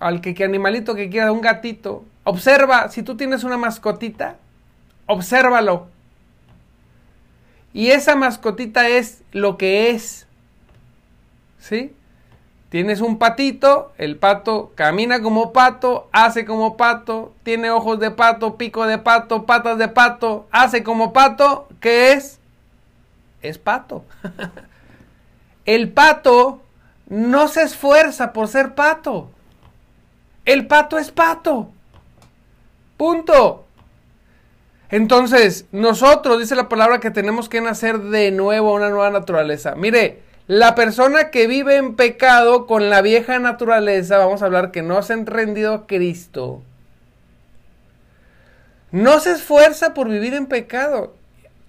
al 0.05 0.21
que, 0.21 0.35
que 0.35 0.45
animalito 0.45 0.95
que 0.95 1.09
quiera, 1.09 1.33
un 1.33 1.41
gatito, 1.41 2.05
observa, 2.25 2.91
si 2.91 3.03
tú 3.03 3.17
tienes 3.17 3.43
una 3.43 3.57
mascotita, 3.57 4.37
obsérvalo. 5.07 5.87
Y 7.73 7.89
esa 7.89 8.15
mascotita 8.15 8.87
es 8.87 9.23
lo 9.33 9.57
que 9.57 9.91
es. 9.91 10.27
¿Sí? 11.59 11.97
Tienes 12.69 13.01
un 13.01 13.17
patito, 13.17 13.95
el 13.97 14.17
pato 14.19 14.73
camina 14.75 15.23
como 15.23 15.55
pato, 15.55 16.11
hace 16.13 16.45
como 16.45 16.77
pato, 16.77 17.33
tiene 17.43 17.71
ojos 17.71 17.99
de 17.99 18.11
pato, 18.11 18.59
pico 18.59 18.87
de 18.87 18.99
pato, 18.99 19.47
patas 19.47 19.79
de 19.79 19.89
pato, 19.89 20.47
hace 20.51 20.83
como 20.83 21.15
pato, 21.15 21.67
¿qué 21.81 22.13
es? 22.13 22.41
Es 23.41 23.57
pato. 23.57 24.05
el 25.65 25.91
pato 25.93 26.61
no 27.09 27.49
se 27.49 27.63
esfuerza 27.63 28.35
por 28.35 28.49
ser 28.49 28.75
pato. 28.75 29.31
El 30.45 30.67
pato 30.67 30.99
es 30.99 31.11
pato. 31.11 31.71
Punto. 32.97 33.65
Entonces, 34.91 35.67
nosotros, 35.73 36.39
dice 36.39 36.55
la 36.55 36.69
palabra, 36.69 37.01
que 37.01 37.11
tenemos 37.11 37.49
que 37.49 37.61
nacer 37.61 37.99
de 37.99 38.31
nuevo 38.31 38.75
una 38.75 38.91
nueva 38.91 39.11
naturaleza. 39.11 39.75
Mire, 39.75 40.23
la 40.47 40.75
persona 40.75 41.31
que 41.31 41.47
vive 41.47 41.77
en 41.77 41.97
pecado 41.97 42.67
con 42.67 42.91
la 42.91 43.01
vieja 43.01 43.39
naturaleza, 43.39 44.19
vamos 44.19 44.43
a 44.43 44.47
hablar 44.47 44.71
que 44.71 44.83
no 44.83 45.03
se 45.03 45.15
han 45.15 45.27
rendido 45.27 45.75
a 45.75 45.87
Cristo, 45.87 46.63
No 48.93 49.19
se 49.19 49.33
esfuerza 49.33 49.95
por 49.95 50.09
vivir 50.09 50.35
en 50.35 50.47
pecado. 50.47 51.15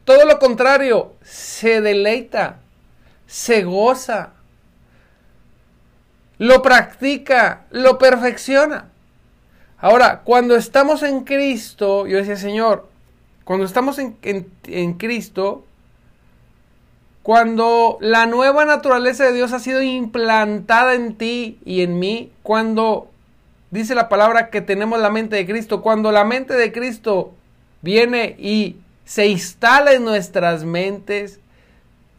Todo 0.04 0.26
lo 0.26 0.38
contrario, 0.38 1.14
se 1.24 1.82
deleita, 1.82 2.58
se 3.26 3.64
goza, 3.64 4.35
lo 6.38 6.62
practica, 6.62 7.66
lo 7.72 7.98
perfecciona. 7.98 8.90
Ahora, 9.78 10.22
cuando 10.24 10.56
estamos 10.56 11.04
en 11.04 11.24
Cristo, 11.24 12.08
yo 12.08 12.18
decía, 12.18 12.38
Señor, 12.38 12.88
cuando 13.44 13.66
estamos 13.66 14.00
en, 14.00 14.18
en 14.24 14.94
Cristo, 14.94 15.64
cuando 17.26 17.98
la 18.02 18.26
nueva 18.26 18.66
naturaleza 18.66 19.26
de 19.26 19.34
Dios 19.34 19.52
ha 19.52 19.60
sido 19.60 19.82
implantada 19.82 20.94
en 20.94 21.16
ti 21.16 21.60
y 21.66 21.82
en 21.82 22.00
mí, 22.00 22.32
cuando 22.44 23.10
dice 23.72 23.96
la 23.96 24.10
palabra 24.10 24.50
que 24.50 24.62
tenemos 24.62 25.00
la 25.00 25.10
mente 25.10 25.36
de 25.36 25.46
Cristo, 25.46 25.82
cuando 25.82 26.12
la 26.12 26.24
mente 26.24 26.54
de 26.54 26.72
Cristo 26.72 27.34
viene 27.82 28.36
y 28.40 28.78
se 29.06 29.28
instala 29.28 29.94
en 29.94 30.04
nuestras 30.04 30.64
mentes, 30.66 31.40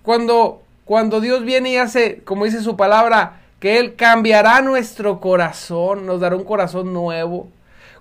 cuando, 0.02 0.62
cuando 0.84 1.20
Dios 1.20 1.44
viene 1.44 1.70
y 1.70 1.76
hace, 1.76 2.22
como 2.24 2.44
dice 2.44 2.62
su 2.62 2.76
palabra, 2.76 3.40
que 3.60 3.78
Él 3.78 3.94
cambiará 3.96 4.60
nuestro 4.60 5.20
corazón, 5.20 6.06
nos 6.06 6.20
dará 6.20 6.36
un 6.36 6.44
corazón 6.44 6.92
nuevo. 6.92 7.48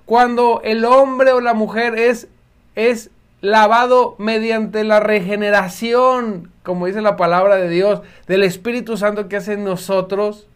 Cuando 0.06 0.62
el 0.64 0.86
hombre 0.86 1.32
o 1.32 1.42
la 1.42 1.54
mujer 1.54 1.98
es, 1.98 2.28
es 2.76 3.10
lavado 3.42 4.16
mediante 4.18 4.84
la 4.84 5.00
regeneración, 5.00 6.52
como 6.64 6.88
dice 6.88 7.02
la 7.02 7.16
palabra 7.16 7.56
de 7.56 7.70
Dios, 7.70 8.02
del 8.28 8.44
Espíritu 8.44 8.98
Santo 8.98 9.28
que 9.28 9.38
hace 9.38 9.54
en 9.54 9.64
nosotros, 9.64 10.48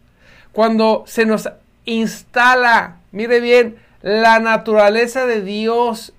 cuando 0.52 1.04
se 1.06 1.24
nos 1.24 1.48
instala, 1.84 2.96
mire 3.12 3.40
bien, 3.40 3.76
la 4.02 4.38
naturaleza 4.40 5.26
de 5.26 5.42
Dios, 5.42 6.12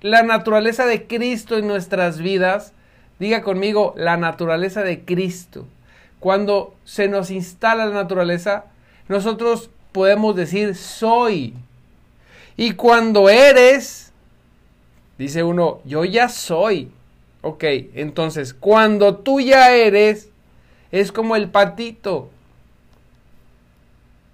la 0.00 0.22
naturaleza 0.22 0.86
de 0.86 1.06
Cristo 1.06 1.56
en 1.56 1.66
nuestras 1.66 2.18
vidas, 2.18 2.72
diga 3.18 3.42
conmigo, 3.42 3.94
la 3.96 4.16
naturaleza 4.16 4.82
de 4.82 5.04
Cristo. 5.04 5.66
Cuando 6.26 6.74
se 6.82 7.06
nos 7.06 7.30
instala 7.30 7.86
la 7.86 7.94
naturaleza, 7.94 8.64
nosotros 9.06 9.70
podemos 9.92 10.34
decir 10.34 10.74
soy. 10.74 11.54
Y 12.56 12.72
cuando 12.72 13.28
eres, 13.28 14.12
Dice 15.18 15.44
uno, 15.44 15.78
yo 15.84 16.04
ya 16.04 16.28
soy. 16.28 16.90
Ok, 17.42 17.62
entonces, 17.94 18.54
cuando 18.54 19.18
tú 19.18 19.38
ya 19.38 19.70
eres, 19.70 20.30
es 20.90 21.12
como 21.12 21.36
el 21.36 21.48
patito. 21.48 22.28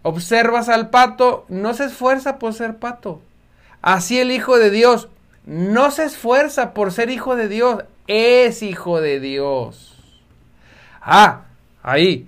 Observas 0.01 0.71
al 0.71 0.89
pato, 0.89 1.45
no 1.51 1.75
se 1.75 1.85
esfuerza 1.85 2.39
por 2.39 2.55
ser 2.55 2.79
pato. 2.79 3.21
Así 3.83 4.19
el 4.19 4.31
Hijo 4.33 4.57
de 4.57 4.71
Dios 4.71 5.11
no 5.45 5.91
se 5.91 6.05
esfuerza 6.05 6.73
por 6.73 6.91
ser 6.91 7.11
Hijo 7.11 7.37
de 7.37 7.49
Dios, 7.49 7.85
es 8.07 8.63
Hijo 8.63 9.03
de 9.03 9.21
Dios. 9.21 9.99
Ah, 11.03 11.49
ahí, 11.83 12.27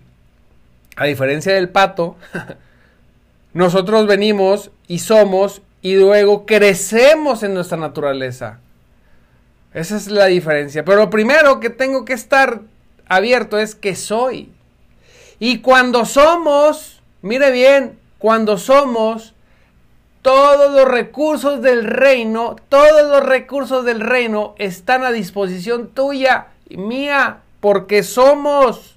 a 0.96 1.06
diferencia 1.06 1.54
del 1.54 1.68
pato, 1.68 2.16
nosotros 3.52 4.06
venimos 4.06 4.70
y 4.88 4.98
somos 4.98 5.62
y 5.82 5.96
luego 5.96 6.46
crecemos 6.46 7.42
en 7.42 7.54
nuestra 7.54 7.76
naturaleza. 7.76 8.60
Esa 9.74 9.96
es 9.96 10.06
la 10.08 10.26
diferencia. 10.26 10.84
Pero 10.84 10.98
lo 10.98 11.10
primero 11.10 11.60
que 11.60 11.68
tengo 11.68 12.04
que 12.04 12.12
estar 12.12 12.60
abierto 13.06 13.58
es 13.58 13.74
que 13.74 13.96
soy. 13.96 14.50
Y 15.38 15.58
cuando 15.58 16.04
somos, 16.04 17.02
mire 17.22 17.50
bien, 17.50 17.98
cuando 18.18 18.56
somos, 18.56 19.34
todos 20.22 20.72
los 20.72 20.88
recursos 20.88 21.60
del 21.60 21.84
reino, 21.84 22.56
todos 22.70 23.02
los 23.10 23.22
recursos 23.22 23.84
del 23.84 24.00
reino 24.00 24.54
están 24.56 25.04
a 25.04 25.12
disposición 25.12 25.88
tuya 25.88 26.46
y 26.66 26.78
mía, 26.78 27.40
porque 27.60 28.02
somos, 28.02 28.93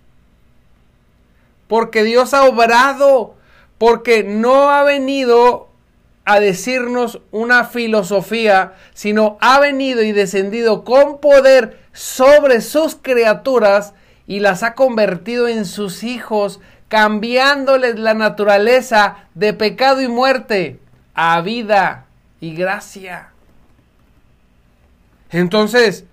porque 1.68 2.04
Dios 2.04 2.34
ha 2.34 2.46
obrado, 2.46 3.36
porque 3.78 4.24
no 4.24 4.70
ha 4.70 4.84
venido 4.84 5.70
a 6.26 6.40
decirnos 6.40 7.22
una 7.32 7.64
filosofía, 7.64 8.74
sino 8.94 9.38
ha 9.40 9.60
venido 9.60 10.04
y 10.04 10.12
descendido 10.12 10.84
con 10.84 11.20
poder 11.20 11.80
sobre 11.94 12.62
sus 12.62 12.96
criaturas 12.96 13.94
y 14.28 14.42
las 14.42 14.62
ha 14.62 14.74
convertido 14.74 15.48
en 15.48 15.66
sus 15.66 16.04
hijos, 16.04 16.60
cambiándoles 16.90 17.98
la 17.98 18.14
naturaleza 18.14 19.28
de 19.36 19.54
pecado 19.54 20.02
y 20.02 20.08
muerte 20.10 20.80
a 21.14 21.40
vida 21.42 22.06
y 22.42 22.54
gracia. 22.54 23.30
Entonces, 25.32 26.06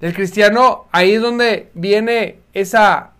el 0.00 0.14
cristiano, 0.14 0.86
ahí 0.92 1.14
es 1.14 1.22
donde 1.22 1.70
viene 1.74 2.38
esa, 2.52 3.12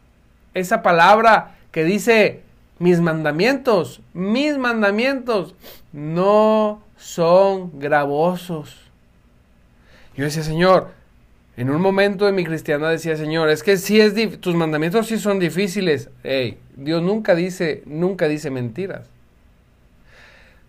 esa 0.54 0.82
palabra 0.82 1.56
que 1.70 1.84
dice, 1.84 2.42
mis 2.78 3.00
mandamientos, 3.00 4.00
mis 4.12 4.56
mandamientos 4.58 5.54
no 5.92 6.82
son 6.96 7.78
gravosos. 7.78 8.76
Yo 10.16 10.24
decía, 10.24 10.42
Señor, 10.42 10.88
en 11.56 11.70
un 11.70 11.80
momento 11.80 12.26
de 12.26 12.32
mi 12.32 12.44
cristiana 12.44 12.88
decía, 12.88 13.16
Señor, 13.16 13.50
es 13.50 13.62
que 13.62 13.76
si 13.76 14.00
es 14.00 14.14
tus 14.40 14.54
mandamientos 14.54 15.06
sí 15.06 15.18
son 15.18 15.38
difíciles. 15.38 16.08
Hey, 16.22 16.58
Dios 16.74 17.02
nunca 17.02 17.34
dice, 17.34 17.82
nunca 17.86 18.28
dice 18.28 18.50
mentiras. 18.50 19.06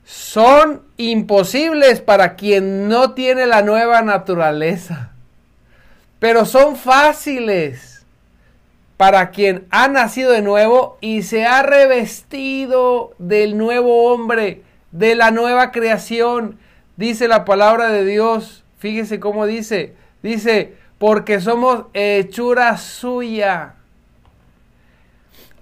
Son 0.03 0.81
imposibles 0.97 2.01
para 2.01 2.35
quien 2.35 2.87
no 2.89 3.13
tiene 3.13 3.45
la 3.45 3.61
nueva 3.61 4.01
naturaleza. 4.01 5.11
Pero 6.19 6.45
son 6.45 6.75
fáciles 6.75 7.90
para 9.01 9.31
quien 9.31 9.65
ha 9.71 9.87
nacido 9.87 10.31
de 10.31 10.43
nuevo 10.43 10.99
y 11.01 11.23
se 11.23 11.47
ha 11.47 11.63
revestido 11.63 13.15
del 13.17 13.57
nuevo 13.57 14.13
hombre, 14.13 14.61
de 14.91 15.15
la 15.15 15.31
nueva 15.31 15.71
creación. 15.71 16.59
Dice 16.97 17.27
la 17.27 17.43
palabra 17.43 17.87
de 17.87 18.05
Dios, 18.05 18.63
fíjese 18.77 19.19
cómo 19.19 19.47
dice, 19.47 19.95
dice, 20.21 20.75
porque 20.99 21.41
somos 21.41 21.85
hechura 21.95 22.77
suya, 22.77 23.73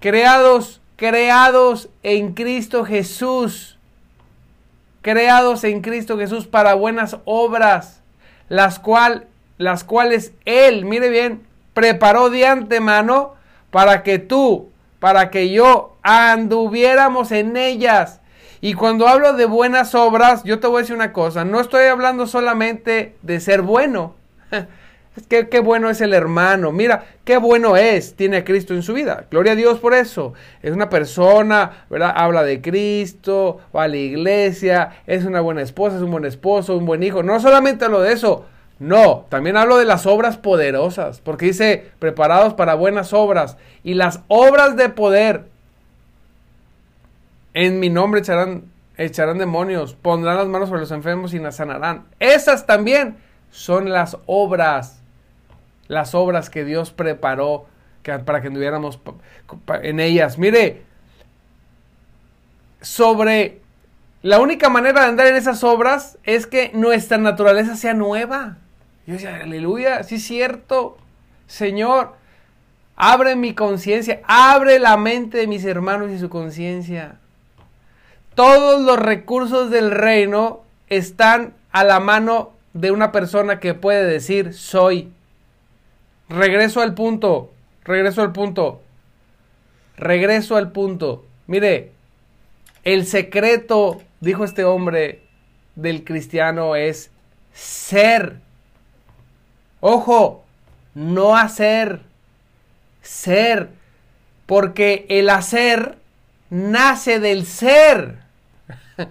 creados, 0.01 0.81
creados 0.97 1.87
en 2.03 2.33
Cristo 2.33 2.83
Jesús, 2.83 3.79
creados 5.01 5.63
en 5.63 5.79
Cristo 5.79 6.17
Jesús 6.17 6.45
para 6.45 6.73
buenas 6.73 7.15
obras, 7.23 8.03
las, 8.49 8.79
cual, 8.79 9.27
las 9.57 9.85
cuales 9.85 10.33
Él, 10.43 10.83
mire 10.83 11.07
bien, 11.07 11.47
preparó 11.79 12.29
de 12.29 12.45
antemano 12.45 13.35
para 13.71 14.03
que 14.03 14.19
tú, 14.19 14.69
para 14.99 15.29
que 15.29 15.49
yo 15.49 15.95
anduviéramos 16.01 17.31
en 17.31 17.55
ellas. 17.55 18.19
Y 18.59 18.73
cuando 18.73 19.07
hablo 19.07 19.31
de 19.31 19.45
buenas 19.45 19.95
obras, 19.95 20.43
yo 20.43 20.59
te 20.59 20.67
voy 20.67 20.79
a 20.79 20.81
decir 20.81 20.95
una 20.97 21.13
cosa, 21.13 21.45
no 21.45 21.61
estoy 21.61 21.85
hablando 21.85 22.27
solamente 22.27 23.15
de 23.21 23.39
ser 23.39 23.61
bueno. 23.61 24.15
Es 25.17 25.25
que 25.27 25.49
qué 25.49 25.59
bueno 25.59 25.89
es 25.89 25.99
el 25.99 26.13
hermano. 26.13 26.71
Mira, 26.71 27.03
qué 27.25 27.37
bueno 27.37 27.75
es, 27.75 28.15
tiene 28.15 28.37
a 28.37 28.45
Cristo 28.45 28.73
en 28.73 28.83
su 28.83 28.93
vida. 28.93 29.25
Gloria 29.29 29.51
a 29.51 29.55
Dios 29.55 29.79
por 29.79 29.93
eso. 29.93 30.33
Es 30.61 30.71
una 30.71 30.89
persona, 30.89 31.85
¿verdad? 31.89 32.13
Habla 32.15 32.43
de 32.43 32.61
Cristo, 32.61 33.59
va 33.75 33.83
a 33.83 33.87
la 33.89 33.97
iglesia, 33.97 35.01
es 35.07 35.25
una 35.25 35.41
buena 35.41 35.61
esposa, 35.61 35.97
es 35.97 36.03
un 36.03 36.11
buen 36.11 36.23
esposo, 36.23 36.77
un 36.77 36.85
buen 36.85 37.03
hijo. 37.03 37.21
No 37.21 37.37
solamente 37.41 37.89
lo 37.89 37.99
de 37.99 38.13
eso, 38.13 38.45
no, 38.79 39.25
también 39.29 39.57
hablo 39.57 39.77
de 39.77 39.85
las 39.85 40.05
obras 40.05 40.37
poderosas, 40.37 41.19
porque 41.19 41.47
dice 41.47 41.91
preparados 41.99 42.53
para 42.53 42.75
buenas 42.75 43.11
obras. 43.11 43.57
Y 43.83 43.93
las 43.93 44.21
obras 44.29 44.77
de 44.77 44.87
poder 44.87 45.45
en 47.53 47.79
mi 47.81 47.89
nombre 47.89 48.21
echarán, 48.21 48.63
echarán 48.97 49.37
demonios, 49.37 49.95
pondrán 49.95 50.37
las 50.37 50.47
manos 50.47 50.69
sobre 50.69 50.81
los 50.81 50.91
enfermos 50.91 51.33
y 51.33 51.39
las 51.39 51.57
sanarán. 51.57 52.05
Esas 52.19 52.65
también 52.65 53.17
son 53.51 53.89
las 53.89 54.17
obras, 54.27 55.01
las 55.89 56.15
obras 56.15 56.49
que 56.49 56.63
Dios 56.63 56.91
preparó 56.91 57.65
para 58.25 58.41
que 58.41 58.47
anduviéramos 58.47 58.99
en 59.81 59.99
ellas. 59.99 60.37
Mire, 60.37 60.83
sobre 62.81 63.59
la 64.21 64.39
única 64.39 64.69
manera 64.69 65.01
de 65.01 65.07
andar 65.07 65.27
en 65.27 65.35
esas 65.35 65.63
obras 65.63 66.17
es 66.23 66.47
que 66.47 66.71
nuestra 66.73 67.17
naturaleza 67.17 67.75
sea 67.75 67.93
nueva. 67.93 68.57
Yo 69.09 69.15
decía, 69.15 69.37
aleluya, 69.37 70.03
sí 70.03 70.15
es 70.15 70.23
cierto, 70.23 70.95
Señor, 71.47 72.13
abre 72.95 73.35
mi 73.35 73.55
conciencia, 73.55 74.21
abre 74.25 74.77
la 74.77 74.97
mente 74.97 75.39
de 75.39 75.47
mis 75.47 75.65
hermanos 75.65 76.11
y 76.11 76.19
su 76.19 76.29
conciencia. 76.29 77.17
Todos 78.35 78.83
los 78.83 78.99
recursos 78.99 79.71
del 79.71 79.89
reino 79.89 80.61
están 80.89 81.55
a 81.71 81.83
la 81.83 81.99
mano 81.99 82.51
de 82.73 82.91
una 82.91 83.11
persona 83.11 83.59
que 83.59 83.73
puede 83.73 84.05
decir 84.05 84.53
soy. 84.53 85.11
Regreso 86.29 86.79
al 86.81 86.93
punto, 86.93 87.51
regreso 87.85 88.21
al 88.21 88.31
punto, 88.31 88.79
regreso 89.97 90.55
al 90.55 90.71
punto. 90.71 91.25
Mire, 91.47 91.93
el 92.83 93.07
secreto, 93.07 94.03
dijo 94.19 94.43
este 94.43 94.65
hombre, 94.65 95.23
del 95.73 96.03
cristiano 96.03 96.75
es 96.75 97.09
ser. 97.53 98.47
Ojo, 99.81 100.43
no 100.93 101.35
hacer, 101.35 102.01
ser. 103.01 103.69
Porque 104.45 105.05
el 105.09 105.29
hacer 105.29 105.97
nace 106.49 107.19
del 107.19 107.45
ser. 107.45 108.19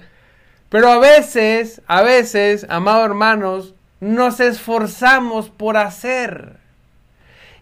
Pero 0.69 0.91
a 0.91 0.99
veces, 0.99 1.81
a 1.87 2.03
veces, 2.03 2.67
amados 2.69 3.05
hermanos, 3.05 3.75
nos 4.01 4.41
esforzamos 4.41 5.49
por 5.51 5.77
hacer 5.77 6.59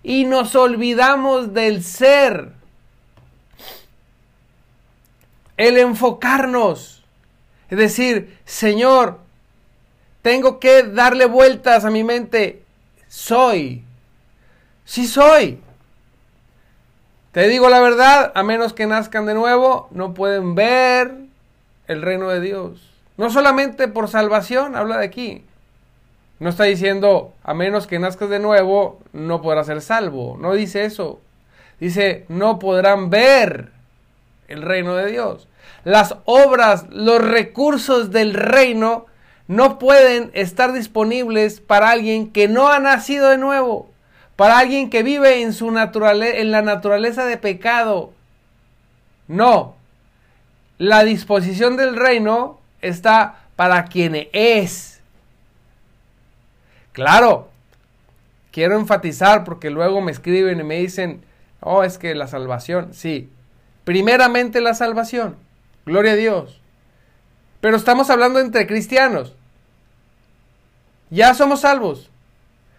y 0.02 0.24
nos 0.24 0.54
olvidamos 0.54 1.52
del 1.54 1.82
ser. 1.82 2.52
El 5.56 5.78
enfocarnos. 5.78 7.04
Es 7.70 7.78
decir, 7.78 8.38
Señor, 8.44 9.18
tengo 10.22 10.60
que 10.60 10.82
darle 10.82 11.26
vueltas 11.26 11.84
a 11.84 11.90
mi 11.90 12.04
mente. 12.04 12.62
Soy. 13.08 13.84
Sí 14.84 15.06
soy. 15.06 15.60
Te 17.32 17.48
digo 17.48 17.68
la 17.68 17.80
verdad, 17.80 18.32
a 18.34 18.42
menos 18.42 18.72
que 18.72 18.86
nazcan 18.86 19.26
de 19.26 19.34
nuevo, 19.34 19.88
no 19.90 20.14
pueden 20.14 20.54
ver 20.54 21.14
el 21.86 22.02
reino 22.02 22.28
de 22.28 22.40
Dios. 22.40 22.90
No 23.16 23.30
solamente 23.30 23.88
por 23.88 24.08
salvación, 24.08 24.76
habla 24.76 24.98
de 24.98 25.04
aquí. 25.04 25.44
No 26.38 26.50
está 26.50 26.64
diciendo, 26.64 27.34
a 27.42 27.54
menos 27.54 27.86
que 27.86 27.98
nazcas 27.98 28.28
de 28.28 28.38
nuevo, 28.38 29.00
no 29.12 29.40
podrás 29.40 29.66
ser 29.66 29.80
salvo. 29.80 30.36
No 30.38 30.52
dice 30.54 30.84
eso. 30.84 31.20
Dice, 31.80 32.24
no 32.28 32.58
podrán 32.58 33.10
ver 33.10 33.70
el 34.48 34.62
reino 34.62 34.94
de 34.94 35.10
Dios. 35.10 35.48
Las 35.84 36.16
obras, 36.24 36.86
los 36.90 37.22
recursos 37.22 38.10
del 38.10 38.34
reino 38.34 39.06
no 39.48 39.78
pueden 39.78 40.30
estar 40.35 40.72
disponibles 40.72 41.61
para 41.61 41.90
alguien 41.90 42.30
que 42.30 42.48
no 42.48 42.68
ha 42.68 42.80
nacido 42.80 43.28
de 43.28 43.38
nuevo, 43.38 43.90
para 44.35 44.59
alguien 44.59 44.90
que 44.90 45.02
vive 45.02 45.42
en, 45.42 45.52
su 45.52 45.70
naturaleza, 45.70 46.38
en 46.38 46.50
la 46.50 46.62
naturaleza 46.62 47.24
de 47.24 47.37
pecado. 47.37 48.12
No. 49.28 49.76
La 50.78 51.04
disposición 51.04 51.76
del 51.76 51.96
reino 51.96 52.61
está 52.82 53.46
para 53.54 53.85
quien 53.85 54.28
es. 54.32 55.00
Claro, 56.92 57.50
quiero 58.50 58.78
enfatizar 58.78 59.44
porque 59.44 59.70
luego 59.70 60.00
me 60.00 60.12
escriben 60.12 60.61
y 60.61 60.64
me 60.64 60.78
dicen, 60.78 61.22
oh, 61.61 61.85
es 61.85 61.98
que 61.98 62.14
la 62.14 62.26
salvación, 62.26 62.94
sí, 62.94 63.30
primeramente 63.85 64.61
la 64.61 64.74
salvación, 64.74 65.37
gloria 65.85 66.12
a 66.12 66.16
Dios. 66.16 66.61
Pero 67.60 67.76
estamos 67.76 68.10
hablando 68.10 68.38
entre 68.40 68.66
cristianos. 68.66 69.34
Ya 71.10 71.34
somos 71.34 71.60
salvos. 71.60 72.10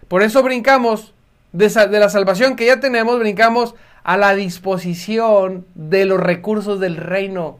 Por 0.07 0.23
eso 0.23 0.43
brincamos 0.43 1.13
de, 1.51 1.69
la 1.99 2.09
salvación 2.09 2.55
que 2.55 2.65
ya 2.65 2.79
tenemos, 2.79 3.19
brincamos 3.19 3.75
a 4.03 4.17
la 4.17 4.35
disposición 4.35 5.65
de 5.75 6.05
los 6.05 6.19
recursos 6.19 6.79
del 6.79 6.97
reino 6.97 7.59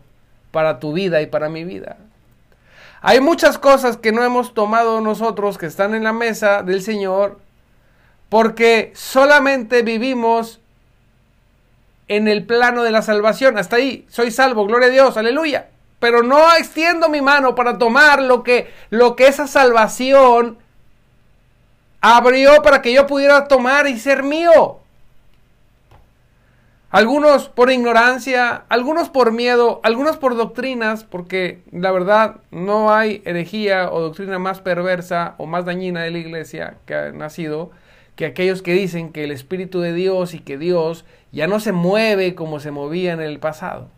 para 0.52 0.80
tu 0.80 0.94
vida 0.94 1.22
y 1.22 1.28
para 1.28 1.50
mi 1.50 1.64
vida. 1.64 1.98
Hay 3.02 3.20
muchas 3.20 3.58
cosas 3.58 3.98
que 3.98 4.12
no 4.12 4.24
hemos 4.24 4.54
tomado 4.54 5.02
nosotros 5.02 5.58
que 5.58 5.66
están 5.66 5.94
en 5.94 6.04
la 6.04 6.14
mesa 6.14 6.64
del 6.64 6.82
Señor 6.82 7.40
porque 8.30 8.92
solamente 8.96 9.82
vivimos 9.82 10.60
en 12.08 12.28
el 12.28 12.46
plano 12.46 12.84
de 12.84 12.92
la 12.92 13.02
salvación. 13.02 13.58
Hasta 13.58 13.78
ahí, 13.78 14.06
soy 14.10 14.32
salvo, 14.32 14.66
gloria 14.66 14.88
a 14.88 14.92
Dios, 14.92 15.18
aleluya. 15.18 15.68
Pero 16.00 16.24
no 16.24 16.54
extiendo 16.56 17.10
mi 17.10 17.22
mano 17.22 17.56
para 17.56 17.78
tomar 17.78 18.22
lo 18.22 18.44
que, 18.44 18.72
lo 18.90 19.16
que 19.16 19.28
esa 19.28 19.48
salvación 19.48 20.58
abrió 22.02 22.62
para 22.62 22.82
que 22.82 22.94
yo 22.94 23.08
pudiera 23.08 23.48
tomar 23.48 23.88
y 23.88 24.00
ser 24.00 24.24
mío. 24.24 24.80
Algunos 26.90 27.50
por 27.50 27.70
ignorancia, 27.70 28.64
algunos 28.70 29.10
por 29.10 29.34
miedo, 29.34 29.82
algunos 29.84 30.16
por 30.16 30.38
doctrinas, 30.38 31.04
porque 31.04 31.62
la 31.72 31.92
verdad 31.92 32.38
no 32.50 32.94
hay 32.94 33.22
herejía 33.26 33.92
o 33.92 34.00
doctrina 34.00 34.40
más 34.40 34.62
perversa 34.62 35.36
o 35.38 35.46
más 35.46 35.66
dañina 35.66 36.04
de 36.04 36.12
la 36.12 36.20
iglesia 36.20 36.78
que 36.86 36.96
ha 36.96 37.12
nacido 37.12 37.72
que 38.16 38.26
aquellos 38.26 38.62
que 38.62 38.74
dicen 38.74 39.12
que 39.12 39.26
el 39.26 39.32
Espíritu 39.32 39.82
de 39.82 39.94
Dios 39.94 40.34
y 40.34 40.40
que 40.40 40.58
Dios 40.58 41.04
ya 41.34 41.46
no 41.48 41.60
se 41.60 41.74
mueve 41.74 42.36
como 42.36 42.60
se 42.62 42.72
movía 42.72 43.12
en 43.12 43.22
el 43.22 43.40
pasado. 43.40 43.90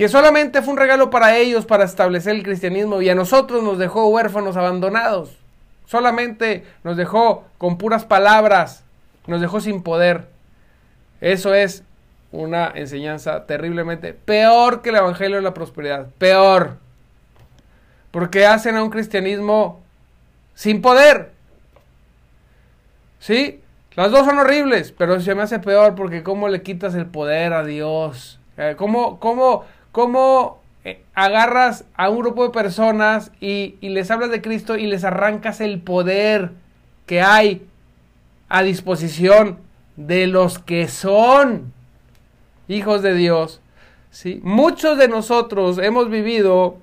Que 0.00 0.08
solamente 0.08 0.62
fue 0.62 0.72
un 0.72 0.78
regalo 0.78 1.10
para 1.10 1.36
ellos 1.36 1.66
para 1.66 1.84
establecer 1.84 2.34
el 2.34 2.42
cristianismo 2.42 3.02
y 3.02 3.10
a 3.10 3.14
nosotros 3.14 3.62
nos 3.62 3.76
dejó 3.76 4.08
huérfanos 4.08 4.56
abandonados. 4.56 5.36
Solamente 5.84 6.64
nos 6.84 6.96
dejó 6.96 7.44
con 7.58 7.76
puras 7.76 8.06
palabras, 8.06 8.82
nos 9.26 9.42
dejó 9.42 9.60
sin 9.60 9.82
poder. 9.82 10.26
Eso 11.20 11.52
es 11.52 11.82
una 12.32 12.72
enseñanza 12.74 13.44
terriblemente 13.44 14.14
peor 14.14 14.80
que 14.80 14.88
el 14.88 14.96
Evangelio 14.96 15.36
de 15.36 15.42
la 15.42 15.52
Prosperidad. 15.52 16.06
Peor. 16.16 16.78
Porque 18.10 18.46
hacen 18.46 18.76
a 18.76 18.82
un 18.82 18.88
cristianismo 18.88 19.82
sin 20.54 20.80
poder. 20.80 21.30
¿Sí? 23.18 23.60
Las 23.96 24.10
dos 24.10 24.24
son 24.24 24.38
horribles, 24.38 24.94
pero 24.96 25.20
se 25.20 25.34
me 25.34 25.42
hace 25.42 25.58
peor 25.58 25.94
porque 25.94 26.22
cómo 26.22 26.48
le 26.48 26.62
quitas 26.62 26.94
el 26.94 27.04
poder 27.04 27.52
a 27.52 27.64
Dios. 27.64 28.40
Eh, 28.56 28.74
¿Cómo, 28.76 29.20
cómo, 29.20 29.64
cómo 29.92 30.60
eh, 30.84 31.02
agarras 31.14 31.84
a 31.94 32.08
un 32.08 32.20
grupo 32.20 32.44
de 32.44 32.50
personas 32.50 33.32
y, 33.40 33.76
les 33.82 34.10
hablas 34.10 34.30
de 34.30 34.40
Cristo 34.40 34.76
y 34.76 34.86
les 34.86 35.04
arrancas 35.04 35.60
el 35.60 35.80
poder 35.80 36.52
que 37.06 37.20
hay 37.20 37.66
a 38.48 38.62
disposición 38.62 39.58
de 39.96 40.26
los 40.26 40.58
que 40.58 40.88
son 40.88 41.72
hijos 42.66 43.02
de 43.02 43.14
Dios. 43.14 43.60
¿sí? 44.10 44.40
Muchos 44.42 44.96
de 44.96 45.08
nosotros 45.08 45.78
hemos 45.78 46.08
vivido 46.08 46.78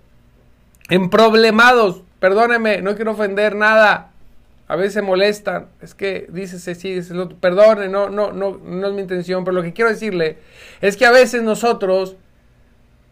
en 0.89 1.09
problemados. 1.09 2.03
Perdóneme, 2.19 2.81
no 2.81 2.95
quiero 2.95 3.11
ofender 3.11 3.55
nada. 3.55 4.11
A 4.67 4.75
veces 4.75 5.01
molestan. 5.01 5.67
Es 5.81 5.95
que 5.95 6.27
dice 6.29 6.59
sí, 6.75 6.99
perdone, 7.39 7.87
no, 7.87 8.09
no, 8.09 8.31
no, 8.31 8.59
no 8.63 8.87
es 8.87 8.93
mi 8.93 9.01
intención. 9.01 9.43
Pero 9.43 9.55
lo 9.55 9.63
que 9.63 9.73
quiero 9.73 9.89
decirle 9.89 10.37
es 10.81 10.97
que 10.97 11.05
a 11.05 11.11
veces 11.11 11.41
nosotros, 11.41 12.17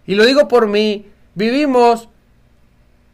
y 0.07 0.15
lo 0.15 0.25
digo 0.25 0.47
por 0.47 0.67
mí, 0.67 1.05
vivimos 1.33 2.09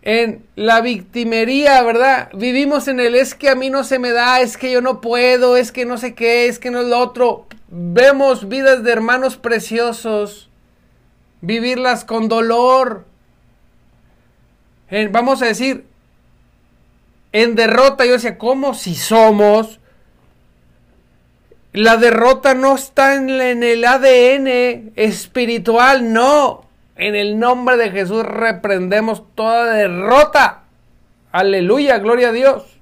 en 0.01 0.43
la 0.55 0.81
victimería, 0.81 1.81
¿verdad? 1.83 2.29
Vivimos 2.33 2.87
en 2.87 2.99
el 2.99 3.15
es 3.15 3.35
que 3.35 3.49
a 3.49 3.55
mí 3.55 3.69
no 3.69 3.83
se 3.83 3.99
me 3.99 4.11
da, 4.11 4.41
es 4.41 4.57
que 4.57 4.71
yo 4.71 4.81
no 4.81 4.99
puedo, 4.99 5.57
es 5.57 5.71
que 5.71 5.85
no 5.85 5.97
sé 5.97 6.15
qué, 6.15 6.47
es 6.47 6.59
que 6.59 6.71
no 6.71 6.81
es 6.81 6.87
lo 6.87 6.99
otro. 6.99 7.47
Vemos 7.69 8.47
vidas 8.49 8.83
de 8.83 8.91
hermanos 8.91 9.37
preciosos, 9.37 10.49
vivirlas 11.41 12.03
con 12.03 12.27
dolor. 12.29 13.05
vamos 15.11 15.41
a 15.41 15.45
decir, 15.45 15.85
en 17.31 17.55
derrota, 17.55 18.05
yo 18.05 18.13
decía, 18.13 18.37
¿cómo 18.37 18.73
si 18.73 18.95
somos? 18.95 19.79
La 21.73 21.95
derrota 21.95 22.53
no 22.55 22.75
está 22.75 23.15
en 23.15 23.29
el 23.63 23.85
ADN 23.85 24.91
espiritual, 24.95 26.11
no. 26.11 26.70
En 27.01 27.15
el 27.15 27.39
nombre 27.39 27.77
de 27.77 27.89
Jesús 27.89 28.23
reprendemos 28.23 29.23
toda 29.33 29.73
derrota. 29.73 30.65
Aleluya, 31.31 31.97
gloria 31.97 32.29
a 32.29 32.31
Dios. 32.31 32.77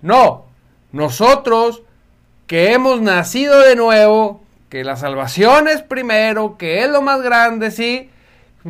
No, 0.00 0.46
nosotros 0.90 1.82
que 2.46 2.72
hemos 2.72 3.02
nacido 3.02 3.60
de 3.60 3.76
nuevo, 3.76 4.40
que 4.70 4.84
la 4.84 4.96
salvación 4.96 5.68
es 5.68 5.82
primero, 5.82 6.56
que 6.56 6.82
es 6.82 6.88
lo 6.88 7.02
más 7.02 7.20
grande, 7.20 7.70
sí, 7.70 8.08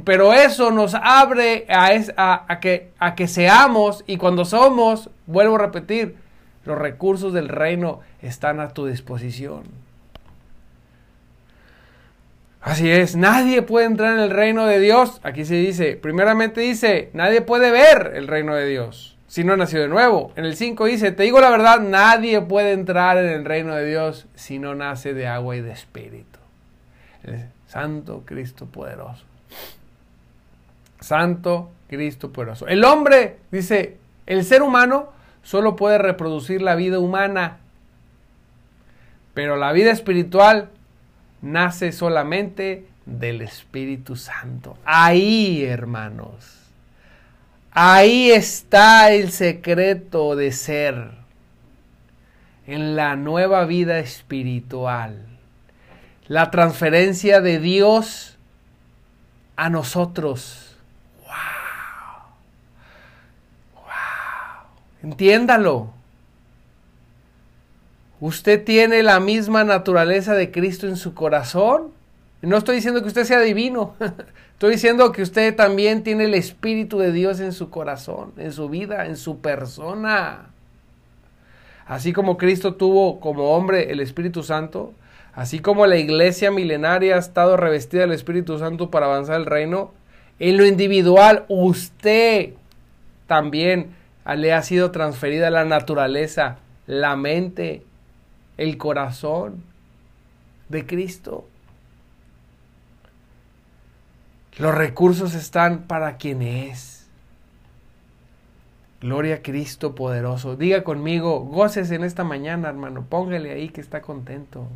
pero 0.03 0.33
eso 0.33 0.73
nos 0.73 0.97
abre 0.97 1.65
a, 1.69 2.45
a, 2.49 2.59
que, 2.59 2.91
a 2.99 3.15
que 3.15 3.29
seamos 3.29 4.03
y 4.09 4.17
cuando 4.17 4.45
somos, 4.45 5.11
vuelvo 5.27 5.55
a 5.55 5.61
repetir, 5.61 6.17
los 6.65 6.77
recursos 6.77 7.33
del 7.33 7.49
reino 7.49 8.01
están 8.21 8.59
a 8.59 8.71
tu 8.71 8.87
disposición. 8.87 9.90
Así 12.61 12.91
es, 12.91 13.17
nadie 13.17 13.63
puede 13.63 13.87
entrar 13.87 14.15
en 14.15 14.21
el 14.21 14.31
reino 14.31 14.67
de 14.67 14.81
Dios. 14.81 15.21
Aquí 15.23 15.45
se 15.45 15.55
dice, 15.55 15.97
primeramente 15.97 16.61
dice, 16.61 17.11
nadie 17.15 17.41
puede 17.41 17.71
ver 17.71 18.13
el 18.15 18.29
reino 18.29 18.55
de 18.55 18.67
Dios 18.67 19.17
si 19.29 19.45
no 19.45 19.55
ha 19.55 19.57
nacido 19.57 19.83
de 19.83 19.89
nuevo. 19.89 20.33
En 20.37 20.45
el 20.45 20.57
5 20.57 20.85
dice, 20.87 21.13
te 21.13 21.23
digo 21.23 21.41
la 21.41 21.51
verdad, 21.51 21.81
nadie 21.81 22.41
puede 22.43 22.73
entrar 22.73 23.17
en 23.17 23.29
el 23.31 23.45
reino 23.45 23.75
de 23.75 23.87
Dios 23.87 24.27
si 24.35 24.59
no 24.59 24.75
nace 24.75 25.15
de 25.15 25.27
agua 25.27 25.57
y 25.57 25.61
de 25.61 25.71
espíritu. 25.71 26.39
El 27.23 27.47
Santo 27.67 28.25
Cristo 28.27 28.67
poderoso. 28.67 29.25
Santo 31.01 31.71
Cristo 31.89 32.33
poderoso. 32.33 32.67
El 32.67 32.85
hombre, 32.85 33.39
dice, 33.51 33.99
el 34.27 34.45
ser 34.45 34.63
humano 34.63 35.13
solo 35.43 35.77
puede 35.77 35.97
reproducir 35.97 36.61
la 36.61 36.75
vida 36.75 36.99
humana, 36.99 37.59
pero 39.33 39.57
la 39.57 39.73
vida 39.73 39.93
espiritual 39.93 40.71
nace 41.43 41.93
solamente 41.93 42.87
del 43.07 43.43
Espíritu 43.43 44.17
Santo. 44.17 44.77
Ahí, 44.85 45.65
hermanos. 45.65 46.61
Ahí 47.73 48.31
está 48.31 49.13
el 49.13 49.31
secreto 49.31 50.35
de 50.37 50.53
ser 50.53 51.13
en 52.67 52.97
la 52.97 53.17
nueva 53.17 53.65
vida 53.65 53.99
espiritual. 53.99 55.27
La 56.27 56.51
transferencia 56.51 57.41
de 57.41 57.59
Dios 57.59 58.39
a 59.57 59.71
nosotros. 59.71 60.77
¡Wow! 61.23 61.33
¡Wow! 63.75 63.91
Entiéndalo. 65.03 66.00
¿Usted 68.21 68.63
tiene 68.65 69.03
la 69.03 69.19
misma 69.19 69.65
naturaleza 69.65 70.35
de 70.35 70.51
Cristo 70.51 70.87
en 70.87 70.97
su 70.97 71.15
corazón? 71.15 71.89
No 72.43 72.59
estoy 72.59 72.77
diciendo 72.77 73.01
que 73.01 73.09
usted 73.09 73.25
sea 73.25 73.41
divino. 73.41 73.95
Estoy 74.53 74.73
diciendo 74.73 75.11
que 75.11 75.23
usted 75.23 75.57
también 75.57 76.03
tiene 76.03 76.25
el 76.25 76.35
Espíritu 76.35 76.99
de 76.99 77.13
Dios 77.13 77.41
en 77.41 77.53
su 77.53 77.71
corazón, 77.71 78.33
en 78.37 78.53
su 78.53 78.69
vida, 78.69 79.07
en 79.07 79.17
su 79.17 79.41
persona. 79.41 80.51
Así 81.87 82.13
como 82.13 82.37
Cristo 82.37 82.75
tuvo 82.75 83.21
como 83.21 83.53
hombre 83.57 83.91
el 83.91 84.01
Espíritu 84.01 84.43
Santo, 84.43 84.93
así 85.33 85.61
como 85.61 85.87
la 85.87 85.97
iglesia 85.97 86.51
milenaria 86.51 87.17
ha 87.17 87.19
estado 87.19 87.57
revestida 87.57 88.03
del 88.03 88.13
Espíritu 88.13 88.59
Santo 88.59 88.91
para 88.91 89.07
avanzar 89.07 89.37
el 89.37 89.47
reino, 89.47 89.93
en 90.39 90.59
lo 90.59 90.67
individual 90.67 91.47
usted 91.49 92.51
también 93.27 93.95
le 94.37 94.53
ha 94.53 94.63
sido 94.63 94.91
transferida 94.91 95.49
la 95.49 95.65
naturaleza, 95.65 96.59
la 96.87 97.17
mente, 97.17 97.83
el 98.61 98.77
corazón 98.77 99.63
de 100.69 100.85
Cristo. 100.85 101.49
Los 104.59 104.75
recursos 104.75 105.35
están 105.35 105.85
para 105.85 106.19
quien 106.19 106.43
es. 106.43 107.09
Gloria 109.01 109.37
a 109.37 109.43
Cristo 109.43 109.95
poderoso. 109.95 110.57
Diga 110.57 110.85
conmigo, 110.85 111.41
goces 111.41 111.91
en 111.91 112.05
esta 112.05 112.23
mañana, 112.23 112.69
hermano. 112.69 113.07
Póngale 113.09 113.51
ahí 113.51 113.71
que 113.71 113.81
está 113.81 114.03
contento. 114.03 114.67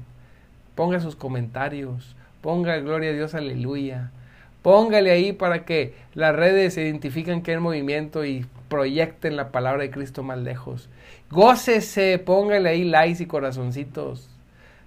Ponga 0.74 0.98
sus 1.00 1.14
comentarios. 1.14 2.16
Ponga 2.40 2.78
gloria 2.78 3.10
a 3.10 3.12
Dios, 3.12 3.34
aleluya. 3.34 4.12
Póngale 4.62 5.10
ahí 5.10 5.34
para 5.34 5.66
que 5.66 5.94
las 6.14 6.34
redes 6.34 6.72
se 6.72 6.84
identifiquen 6.84 7.42
que 7.42 7.50
hay 7.50 7.58
movimiento 7.58 8.24
y 8.24 8.46
proyecten 8.68 9.36
la 9.36 9.50
palabra 9.50 9.82
de 9.82 9.90
Cristo 9.90 10.22
más 10.22 10.38
lejos. 10.38 10.88
Gócese, 11.30 12.18
póngale 12.18 12.68
ahí 12.68 12.84
likes 12.84 13.22
y 13.22 13.26
corazoncitos 13.26 14.28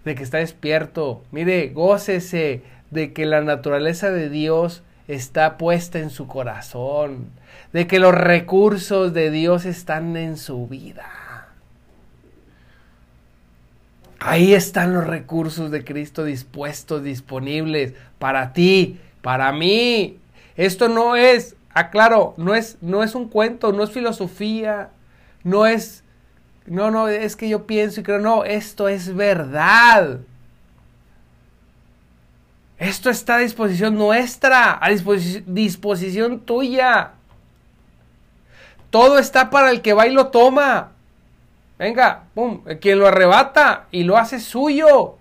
de 0.06 0.16
que 0.16 0.24
está 0.24 0.38
despierto. 0.38 1.24
Mire, 1.32 1.70
gócese 1.70 2.62
de 2.92 3.14
que 3.14 3.26
la 3.26 3.42
naturaleza 3.42 4.10
de 4.12 4.30
Dios 4.30 4.84
está 5.08 5.58
puesta 5.58 6.00
en 6.00 6.10
su 6.10 6.28
corazón, 6.28 7.28
de 7.74 7.88
que 7.88 8.00
los 8.00 8.14
recursos 8.14 9.14
de 9.14 9.32
Dios 9.32 9.66
están 9.66 10.16
en 10.16 10.38
su 10.38 10.68
vida. 10.68 11.06
Ahí 14.20 14.54
están 14.54 14.94
los 14.94 15.06
recursos 15.06 15.70
de 15.72 15.84
Cristo 15.84 16.24
dispuestos, 16.24 17.04
disponibles 17.04 17.94
para 18.18 18.54
ti, 18.54 19.00
para 19.22 19.52
mí. 19.52 20.18
Esto 20.56 20.88
no 20.88 21.16
es, 21.16 21.57
aclaro, 21.80 22.34
no 22.38 22.56
es, 22.56 22.78
no 22.82 23.04
es 23.04 23.16
un 23.16 23.28
cuento, 23.28 23.72
no 23.72 23.84
es 23.84 23.92
filosofía, 23.92 24.90
no 25.44 25.66
es, 25.66 26.04
no, 26.66 26.92
no, 26.92 27.08
es 27.08 27.36
que 27.36 27.50
yo 27.50 27.66
pienso 27.66 28.02
y 28.02 28.04
creo, 28.04 28.20
no, 28.20 28.44
esto 28.44 28.88
es 28.88 29.16
verdad. 29.16 30.20
Esto 32.78 33.10
está 33.10 33.36
a 33.36 33.40
disposición 33.40 33.96
nuestra, 33.96 34.78
a 34.80 34.90
disposición 34.90 36.42
tuya. 36.42 37.12
Todo 38.90 39.18
está 39.18 39.50
para 39.50 39.72
el 39.72 39.82
que 39.82 39.94
va 39.94 40.08
y 40.08 40.12
lo 40.12 40.28
toma. 40.28 40.92
Venga, 41.80 42.24
pum, 42.34 42.64
quien 42.82 43.00
lo 43.00 43.08
arrebata 43.08 43.88
y 43.92 44.04
lo 44.04 44.18
hace 44.18 44.40
suyo. 44.40 45.18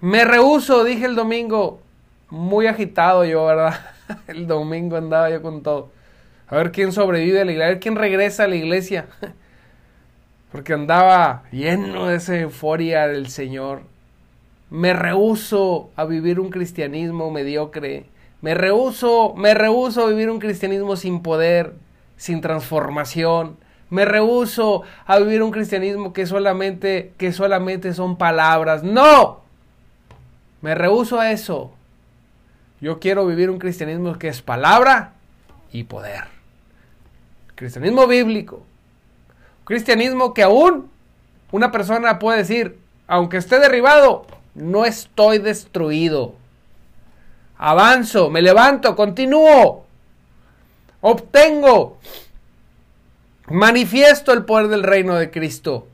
Me 0.00 0.24
rehuso, 0.24 0.84
dije 0.84 1.06
el 1.06 1.14
domingo. 1.14 1.80
Muy 2.30 2.66
agitado 2.66 3.24
yo, 3.24 3.46
¿verdad? 3.46 3.80
El 4.26 4.46
domingo 4.46 4.96
andaba 4.96 5.30
yo 5.30 5.42
con 5.42 5.62
todo. 5.62 5.90
A 6.48 6.56
ver 6.56 6.72
quién 6.72 6.92
sobrevive 6.92 7.40
a 7.40 7.44
la 7.44 7.52
iglesia, 7.52 7.66
a 7.66 7.70
ver 7.70 7.80
quién 7.80 7.96
regresa 7.96 8.44
a 8.44 8.48
la 8.48 8.56
iglesia. 8.56 9.06
Porque 10.52 10.72
andaba 10.72 11.44
lleno 11.52 12.06
de 12.06 12.16
esa 12.16 12.36
euforia 12.36 13.06
del 13.08 13.28
Señor. 13.28 13.82
Me 14.70 14.92
rehuso 14.92 15.90
a 15.96 16.04
vivir 16.04 16.40
un 16.40 16.50
cristianismo 16.50 17.30
mediocre. 17.30 18.06
Me 18.42 18.54
rehuso, 18.54 19.34
me 19.36 19.54
rehuso 19.54 20.04
a 20.04 20.08
vivir 20.08 20.30
un 20.30 20.38
cristianismo 20.38 20.96
sin 20.96 21.22
poder, 21.22 21.74
sin 22.16 22.40
transformación. 22.40 23.56
Me 23.90 24.04
rehuso 24.04 24.82
a 25.04 25.18
vivir 25.18 25.42
un 25.42 25.52
cristianismo 25.52 26.12
que 26.12 26.26
solamente, 26.26 27.12
que 27.16 27.32
solamente 27.32 27.92
son 27.94 28.16
palabras. 28.16 28.82
No. 28.82 29.42
Me 30.60 30.74
rehuso 30.74 31.20
a 31.20 31.30
eso. 31.30 31.75
Yo 32.80 32.98
quiero 33.00 33.26
vivir 33.26 33.50
un 33.50 33.58
cristianismo 33.58 34.18
que 34.18 34.28
es 34.28 34.42
palabra 34.42 35.14
y 35.72 35.84
poder. 35.84 36.24
Cristianismo 37.54 38.06
bíblico. 38.06 38.64
Cristianismo 39.64 40.34
que 40.34 40.42
aún 40.42 40.90
una 41.52 41.72
persona 41.72 42.18
puede 42.18 42.38
decir, 42.38 42.78
aunque 43.06 43.38
esté 43.38 43.58
derribado, 43.58 44.26
no 44.54 44.84
estoy 44.84 45.38
destruido. 45.38 46.34
Avanzo, 47.56 48.30
me 48.30 48.42
levanto, 48.42 48.94
continúo. 48.94 49.86
Obtengo. 51.00 51.98
Manifiesto 53.48 54.32
el 54.32 54.44
poder 54.44 54.68
del 54.68 54.82
reino 54.82 55.14
de 55.14 55.30
Cristo. 55.30 55.86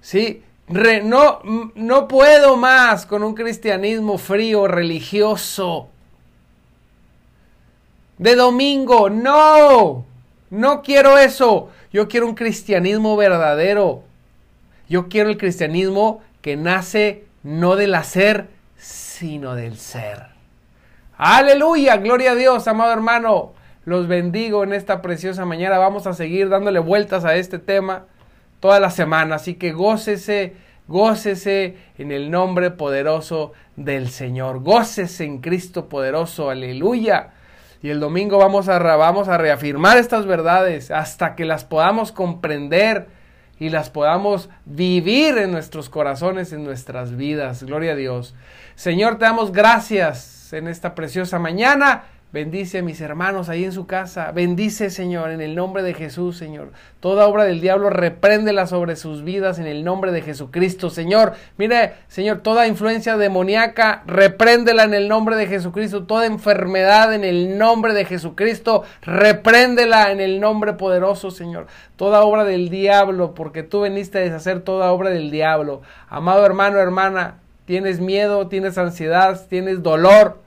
Sí, 0.00 0.42
no, 0.68 1.40
no 1.74 2.08
puedo 2.08 2.56
más 2.56 3.06
con 3.06 3.22
un 3.22 3.34
cristianismo 3.34 4.18
frío, 4.18 4.66
religioso. 4.68 5.88
De 8.18 8.36
domingo, 8.36 9.10
no. 9.10 10.04
No 10.50 10.82
quiero 10.82 11.18
eso. 11.18 11.70
Yo 11.92 12.08
quiero 12.08 12.26
un 12.26 12.34
cristianismo 12.34 13.16
verdadero. 13.16 14.04
Yo 14.88 15.08
quiero 15.08 15.30
el 15.30 15.38
cristianismo 15.38 16.22
que 16.40 16.56
nace 16.56 17.24
no 17.42 17.76
del 17.76 17.94
hacer, 17.94 18.48
sino 18.76 19.54
del 19.54 19.76
ser. 19.76 20.26
Aleluya, 21.16 21.96
gloria 21.96 22.32
a 22.32 22.34
Dios, 22.34 22.66
amado 22.68 22.92
hermano. 22.92 23.52
Los 23.84 24.06
bendigo 24.08 24.62
en 24.64 24.72
esta 24.72 25.02
preciosa 25.02 25.44
mañana. 25.44 25.78
Vamos 25.78 26.06
a 26.06 26.14
seguir 26.14 26.48
dándole 26.48 26.78
vueltas 26.78 27.24
a 27.24 27.34
este 27.36 27.58
tema 27.58 28.06
toda 28.62 28.78
la 28.78 28.90
semana. 28.90 29.34
Así 29.34 29.54
que 29.54 29.72
gócese, 29.72 30.54
gócese 30.86 31.76
en 31.98 32.12
el 32.12 32.30
nombre 32.30 32.70
poderoso 32.70 33.52
del 33.74 34.08
Señor. 34.08 34.60
Gócese 34.62 35.24
en 35.24 35.40
Cristo 35.40 35.88
poderoso. 35.88 36.48
Aleluya. 36.48 37.30
Y 37.82 37.90
el 37.90 37.98
domingo 37.98 38.38
vamos 38.38 38.68
a, 38.68 38.78
vamos 38.78 39.26
a 39.26 39.36
reafirmar 39.36 39.98
estas 39.98 40.26
verdades 40.26 40.92
hasta 40.92 41.34
que 41.34 41.44
las 41.44 41.64
podamos 41.64 42.12
comprender 42.12 43.08
y 43.58 43.70
las 43.70 43.90
podamos 43.90 44.48
vivir 44.64 45.38
en 45.38 45.50
nuestros 45.50 45.90
corazones, 45.90 46.52
en 46.52 46.62
nuestras 46.62 47.16
vidas. 47.16 47.64
Gloria 47.64 47.92
a 47.92 47.96
Dios. 47.96 48.36
Señor, 48.76 49.18
te 49.18 49.24
damos 49.24 49.50
gracias 49.50 50.52
en 50.52 50.68
esta 50.68 50.94
preciosa 50.94 51.40
mañana. 51.40 52.04
Bendice 52.32 52.78
a 52.78 52.82
mis 52.82 53.02
hermanos 53.02 53.50
ahí 53.50 53.62
en 53.62 53.72
su 53.72 53.86
casa. 53.86 54.32
Bendice, 54.32 54.88
Señor, 54.88 55.32
en 55.32 55.42
el 55.42 55.54
nombre 55.54 55.82
de 55.82 55.92
Jesús, 55.92 56.38
Señor. 56.38 56.72
Toda 56.98 57.26
obra 57.26 57.44
del 57.44 57.60
diablo, 57.60 57.90
repréndela 57.90 58.66
sobre 58.66 58.96
sus 58.96 59.22
vidas 59.22 59.58
en 59.58 59.66
el 59.66 59.84
nombre 59.84 60.12
de 60.12 60.22
Jesucristo, 60.22 60.88
Señor. 60.88 61.34
Mire, 61.58 61.92
Señor, 62.08 62.38
toda 62.40 62.66
influencia 62.66 63.18
demoníaca, 63.18 64.02
repréndela 64.06 64.84
en 64.84 64.94
el 64.94 65.10
nombre 65.10 65.36
de 65.36 65.46
Jesucristo. 65.46 66.04
Toda 66.04 66.24
enfermedad 66.24 67.12
en 67.12 67.24
el 67.24 67.58
nombre 67.58 67.92
de 67.92 68.06
Jesucristo, 68.06 68.82
repréndela 69.02 70.10
en 70.10 70.20
el 70.20 70.40
nombre 70.40 70.72
poderoso, 70.72 71.30
Señor. 71.30 71.66
Toda 71.96 72.22
obra 72.22 72.44
del 72.44 72.70
diablo, 72.70 73.34
porque 73.34 73.62
tú 73.62 73.82
veniste 73.82 74.16
a 74.16 74.22
deshacer 74.22 74.60
toda 74.60 74.90
obra 74.90 75.10
del 75.10 75.30
diablo. 75.30 75.82
Amado 76.08 76.46
hermano, 76.46 76.78
hermana, 76.78 77.40
tienes 77.66 78.00
miedo, 78.00 78.48
tienes 78.48 78.78
ansiedad, 78.78 79.38
tienes 79.50 79.82
dolor 79.82 80.41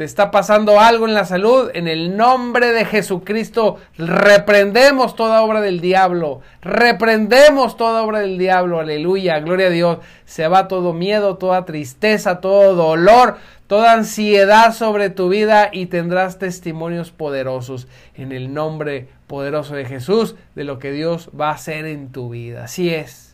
te 0.00 0.04
está 0.04 0.30
pasando 0.30 0.80
algo 0.80 1.06
en 1.06 1.12
la 1.12 1.26
salud, 1.26 1.70
en 1.74 1.86
el 1.86 2.16
nombre 2.16 2.72
de 2.72 2.86
Jesucristo 2.86 3.76
reprendemos 3.98 5.14
toda 5.14 5.42
obra 5.42 5.60
del 5.60 5.82
diablo, 5.82 6.40
reprendemos 6.62 7.76
toda 7.76 8.02
obra 8.02 8.20
del 8.20 8.38
diablo, 8.38 8.80
aleluya, 8.80 9.40
gloria 9.40 9.66
a 9.66 9.68
Dios. 9.68 9.98
Se 10.24 10.48
va 10.48 10.68
todo 10.68 10.94
miedo, 10.94 11.36
toda 11.36 11.66
tristeza, 11.66 12.40
todo 12.40 12.74
dolor, 12.74 13.36
toda 13.66 13.92
ansiedad 13.92 14.72
sobre 14.72 15.10
tu 15.10 15.28
vida 15.28 15.68
y 15.70 15.84
tendrás 15.84 16.38
testimonios 16.38 17.10
poderosos 17.10 17.86
en 18.14 18.32
el 18.32 18.54
nombre 18.54 19.08
poderoso 19.26 19.74
de 19.74 19.84
Jesús 19.84 20.34
de 20.54 20.64
lo 20.64 20.78
que 20.78 20.92
Dios 20.92 21.28
va 21.38 21.50
a 21.50 21.56
hacer 21.56 21.84
en 21.84 22.10
tu 22.10 22.30
vida. 22.30 22.64
Así 22.64 22.88
es. 22.88 23.29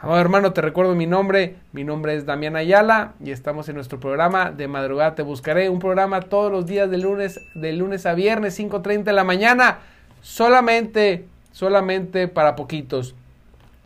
Amado 0.00 0.20
hermano, 0.20 0.52
te 0.52 0.60
recuerdo 0.60 0.94
mi 0.94 1.06
nombre. 1.06 1.56
Mi 1.72 1.82
nombre 1.82 2.14
es 2.14 2.24
Damián 2.24 2.54
Ayala 2.54 3.14
y 3.22 3.32
estamos 3.32 3.68
en 3.68 3.74
nuestro 3.74 3.98
programa 3.98 4.52
de 4.52 4.68
madrugada. 4.68 5.16
Te 5.16 5.22
buscaré 5.22 5.68
un 5.68 5.80
programa 5.80 6.20
todos 6.20 6.52
los 6.52 6.66
días 6.66 6.88
de 6.88 6.98
lunes, 6.98 7.40
de 7.56 7.72
lunes 7.72 8.06
a 8.06 8.14
viernes, 8.14 8.56
5.30 8.60 9.02
de 9.02 9.12
la 9.12 9.24
mañana. 9.24 9.80
Solamente, 10.22 11.24
solamente 11.50 12.28
para 12.28 12.54
poquitos. 12.54 13.16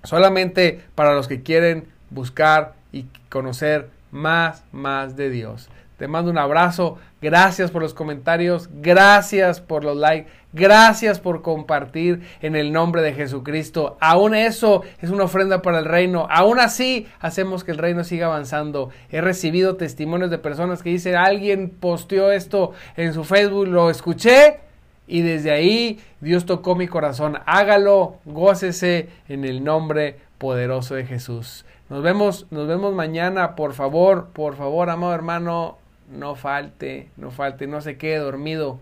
Solamente 0.05 0.83
para 0.95 1.15
los 1.15 1.29
que 1.29 1.43
quieren 1.43 1.89
buscar 2.11 2.75
y 2.93 3.07
conocer 3.31 3.89
más, 4.11 4.65
más 4.71 5.17
de 5.17 5.31
Dios. 5.31 5.71
Te 6.03 6.09
mando 6.09 6.33
un 6.33 6.39
abrazo. 6.39 6.99
Gracias 7.21 7.71
por 7.71 7.81
los 7.81 7.95
comentarios. 7.95 8.69
Gracias 8.73 9.61
por 9.61 9.85
los 9.85 9.97
likes. 9.97 10.29
Gracias 10.53 11.21
por 11.21 11.43
compartir 11.43 12.23
en 12.41 12.57
el 12.57 12.73
nombre 12.73 13.03
de 13.03 13.13
Jesucristo. 13.15 13.99
Aún 14.01 14.35
eso 14.35 14.83
es 15.01 15.11
una 15.11 15.23
ofrenda 15.23 15.63
para 15.63 15.79
el 15.79 15.85
reino. 15.85 16.27
Aún 16.29 16.59
así 16.59 17.07
hacemos 17.21 17.63
que 17.63 17.71
el 17.71 17.79
reino 17.79 18.03
siga 18.03 18.27
avanzando. 18.27 18.91
He 19.13 19.21
recibido 19.21 19.77
testimonios 19.77 20.33
de 20.33 20.39
personas 20.39 20.83
que 20.83 20.91
dicen, 20.91 21.15
alguien 21.15 21.71
posteó 21.71 22.33
esto 22.33 22.73
en 22.97 23.15
su 23.15 23.23
Facebook, 23.23 23.69
lo 23.69 23.89
escuché 23.89 24.59
y 25.07 25.21
desde 25.21 25.53
ahí 25.53 26.01
Dios 26.21 26.47
tocó 26.47 26.75
mi 26.75 26.89
corazón. 26.89 27.39
Hágalo, 27.47 28.17
gócese 28.25 29.09
en 29.29 29.45
el 29.45 29.63
nombre 29.63 30.19
poderoso 30.39 30.97
de 30.97 31.07
Jesús. 31.07 31.65
Nos 31.93 32.03
vemos, 32.03 32.47
nos 32.51 32.67
vemos 32.67 32.95
mañana, 32.95 33.55
por 33.55 33.75
favor, 33.75 34.29
por 34.33 34.57
favor, 34.57 34.89
amado 34.89 35.15
hermano, 35.15 35.77
no 36.13 36.35
falte, 36.37 37.09
no 37.17 37.31
falte, 37.31 37.67
no 37.67 37.81
se 37.81 37.97
quede 37.97 38.19
dormido 38.19 38.79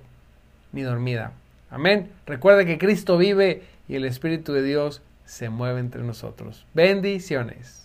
ni 0.72 0.82
dormida. 0.82 1.32
Amén. 1.70 2.10
Recuerde 2.26 2.66
que 2.66 2.78
Cristo 2.78 3.16
vive 3.16 3.62
y 3.88 3.96
el 3.96 4.04
Espíritu 4.04 4.52
de 4.52 4.62
Dios 4.62 5.02
se 5.24 5.48
mueve 5.48 5.80
entre 5.80 6.02
nosotros. 6.02 6.66
Bendiciones. 6.74 7.79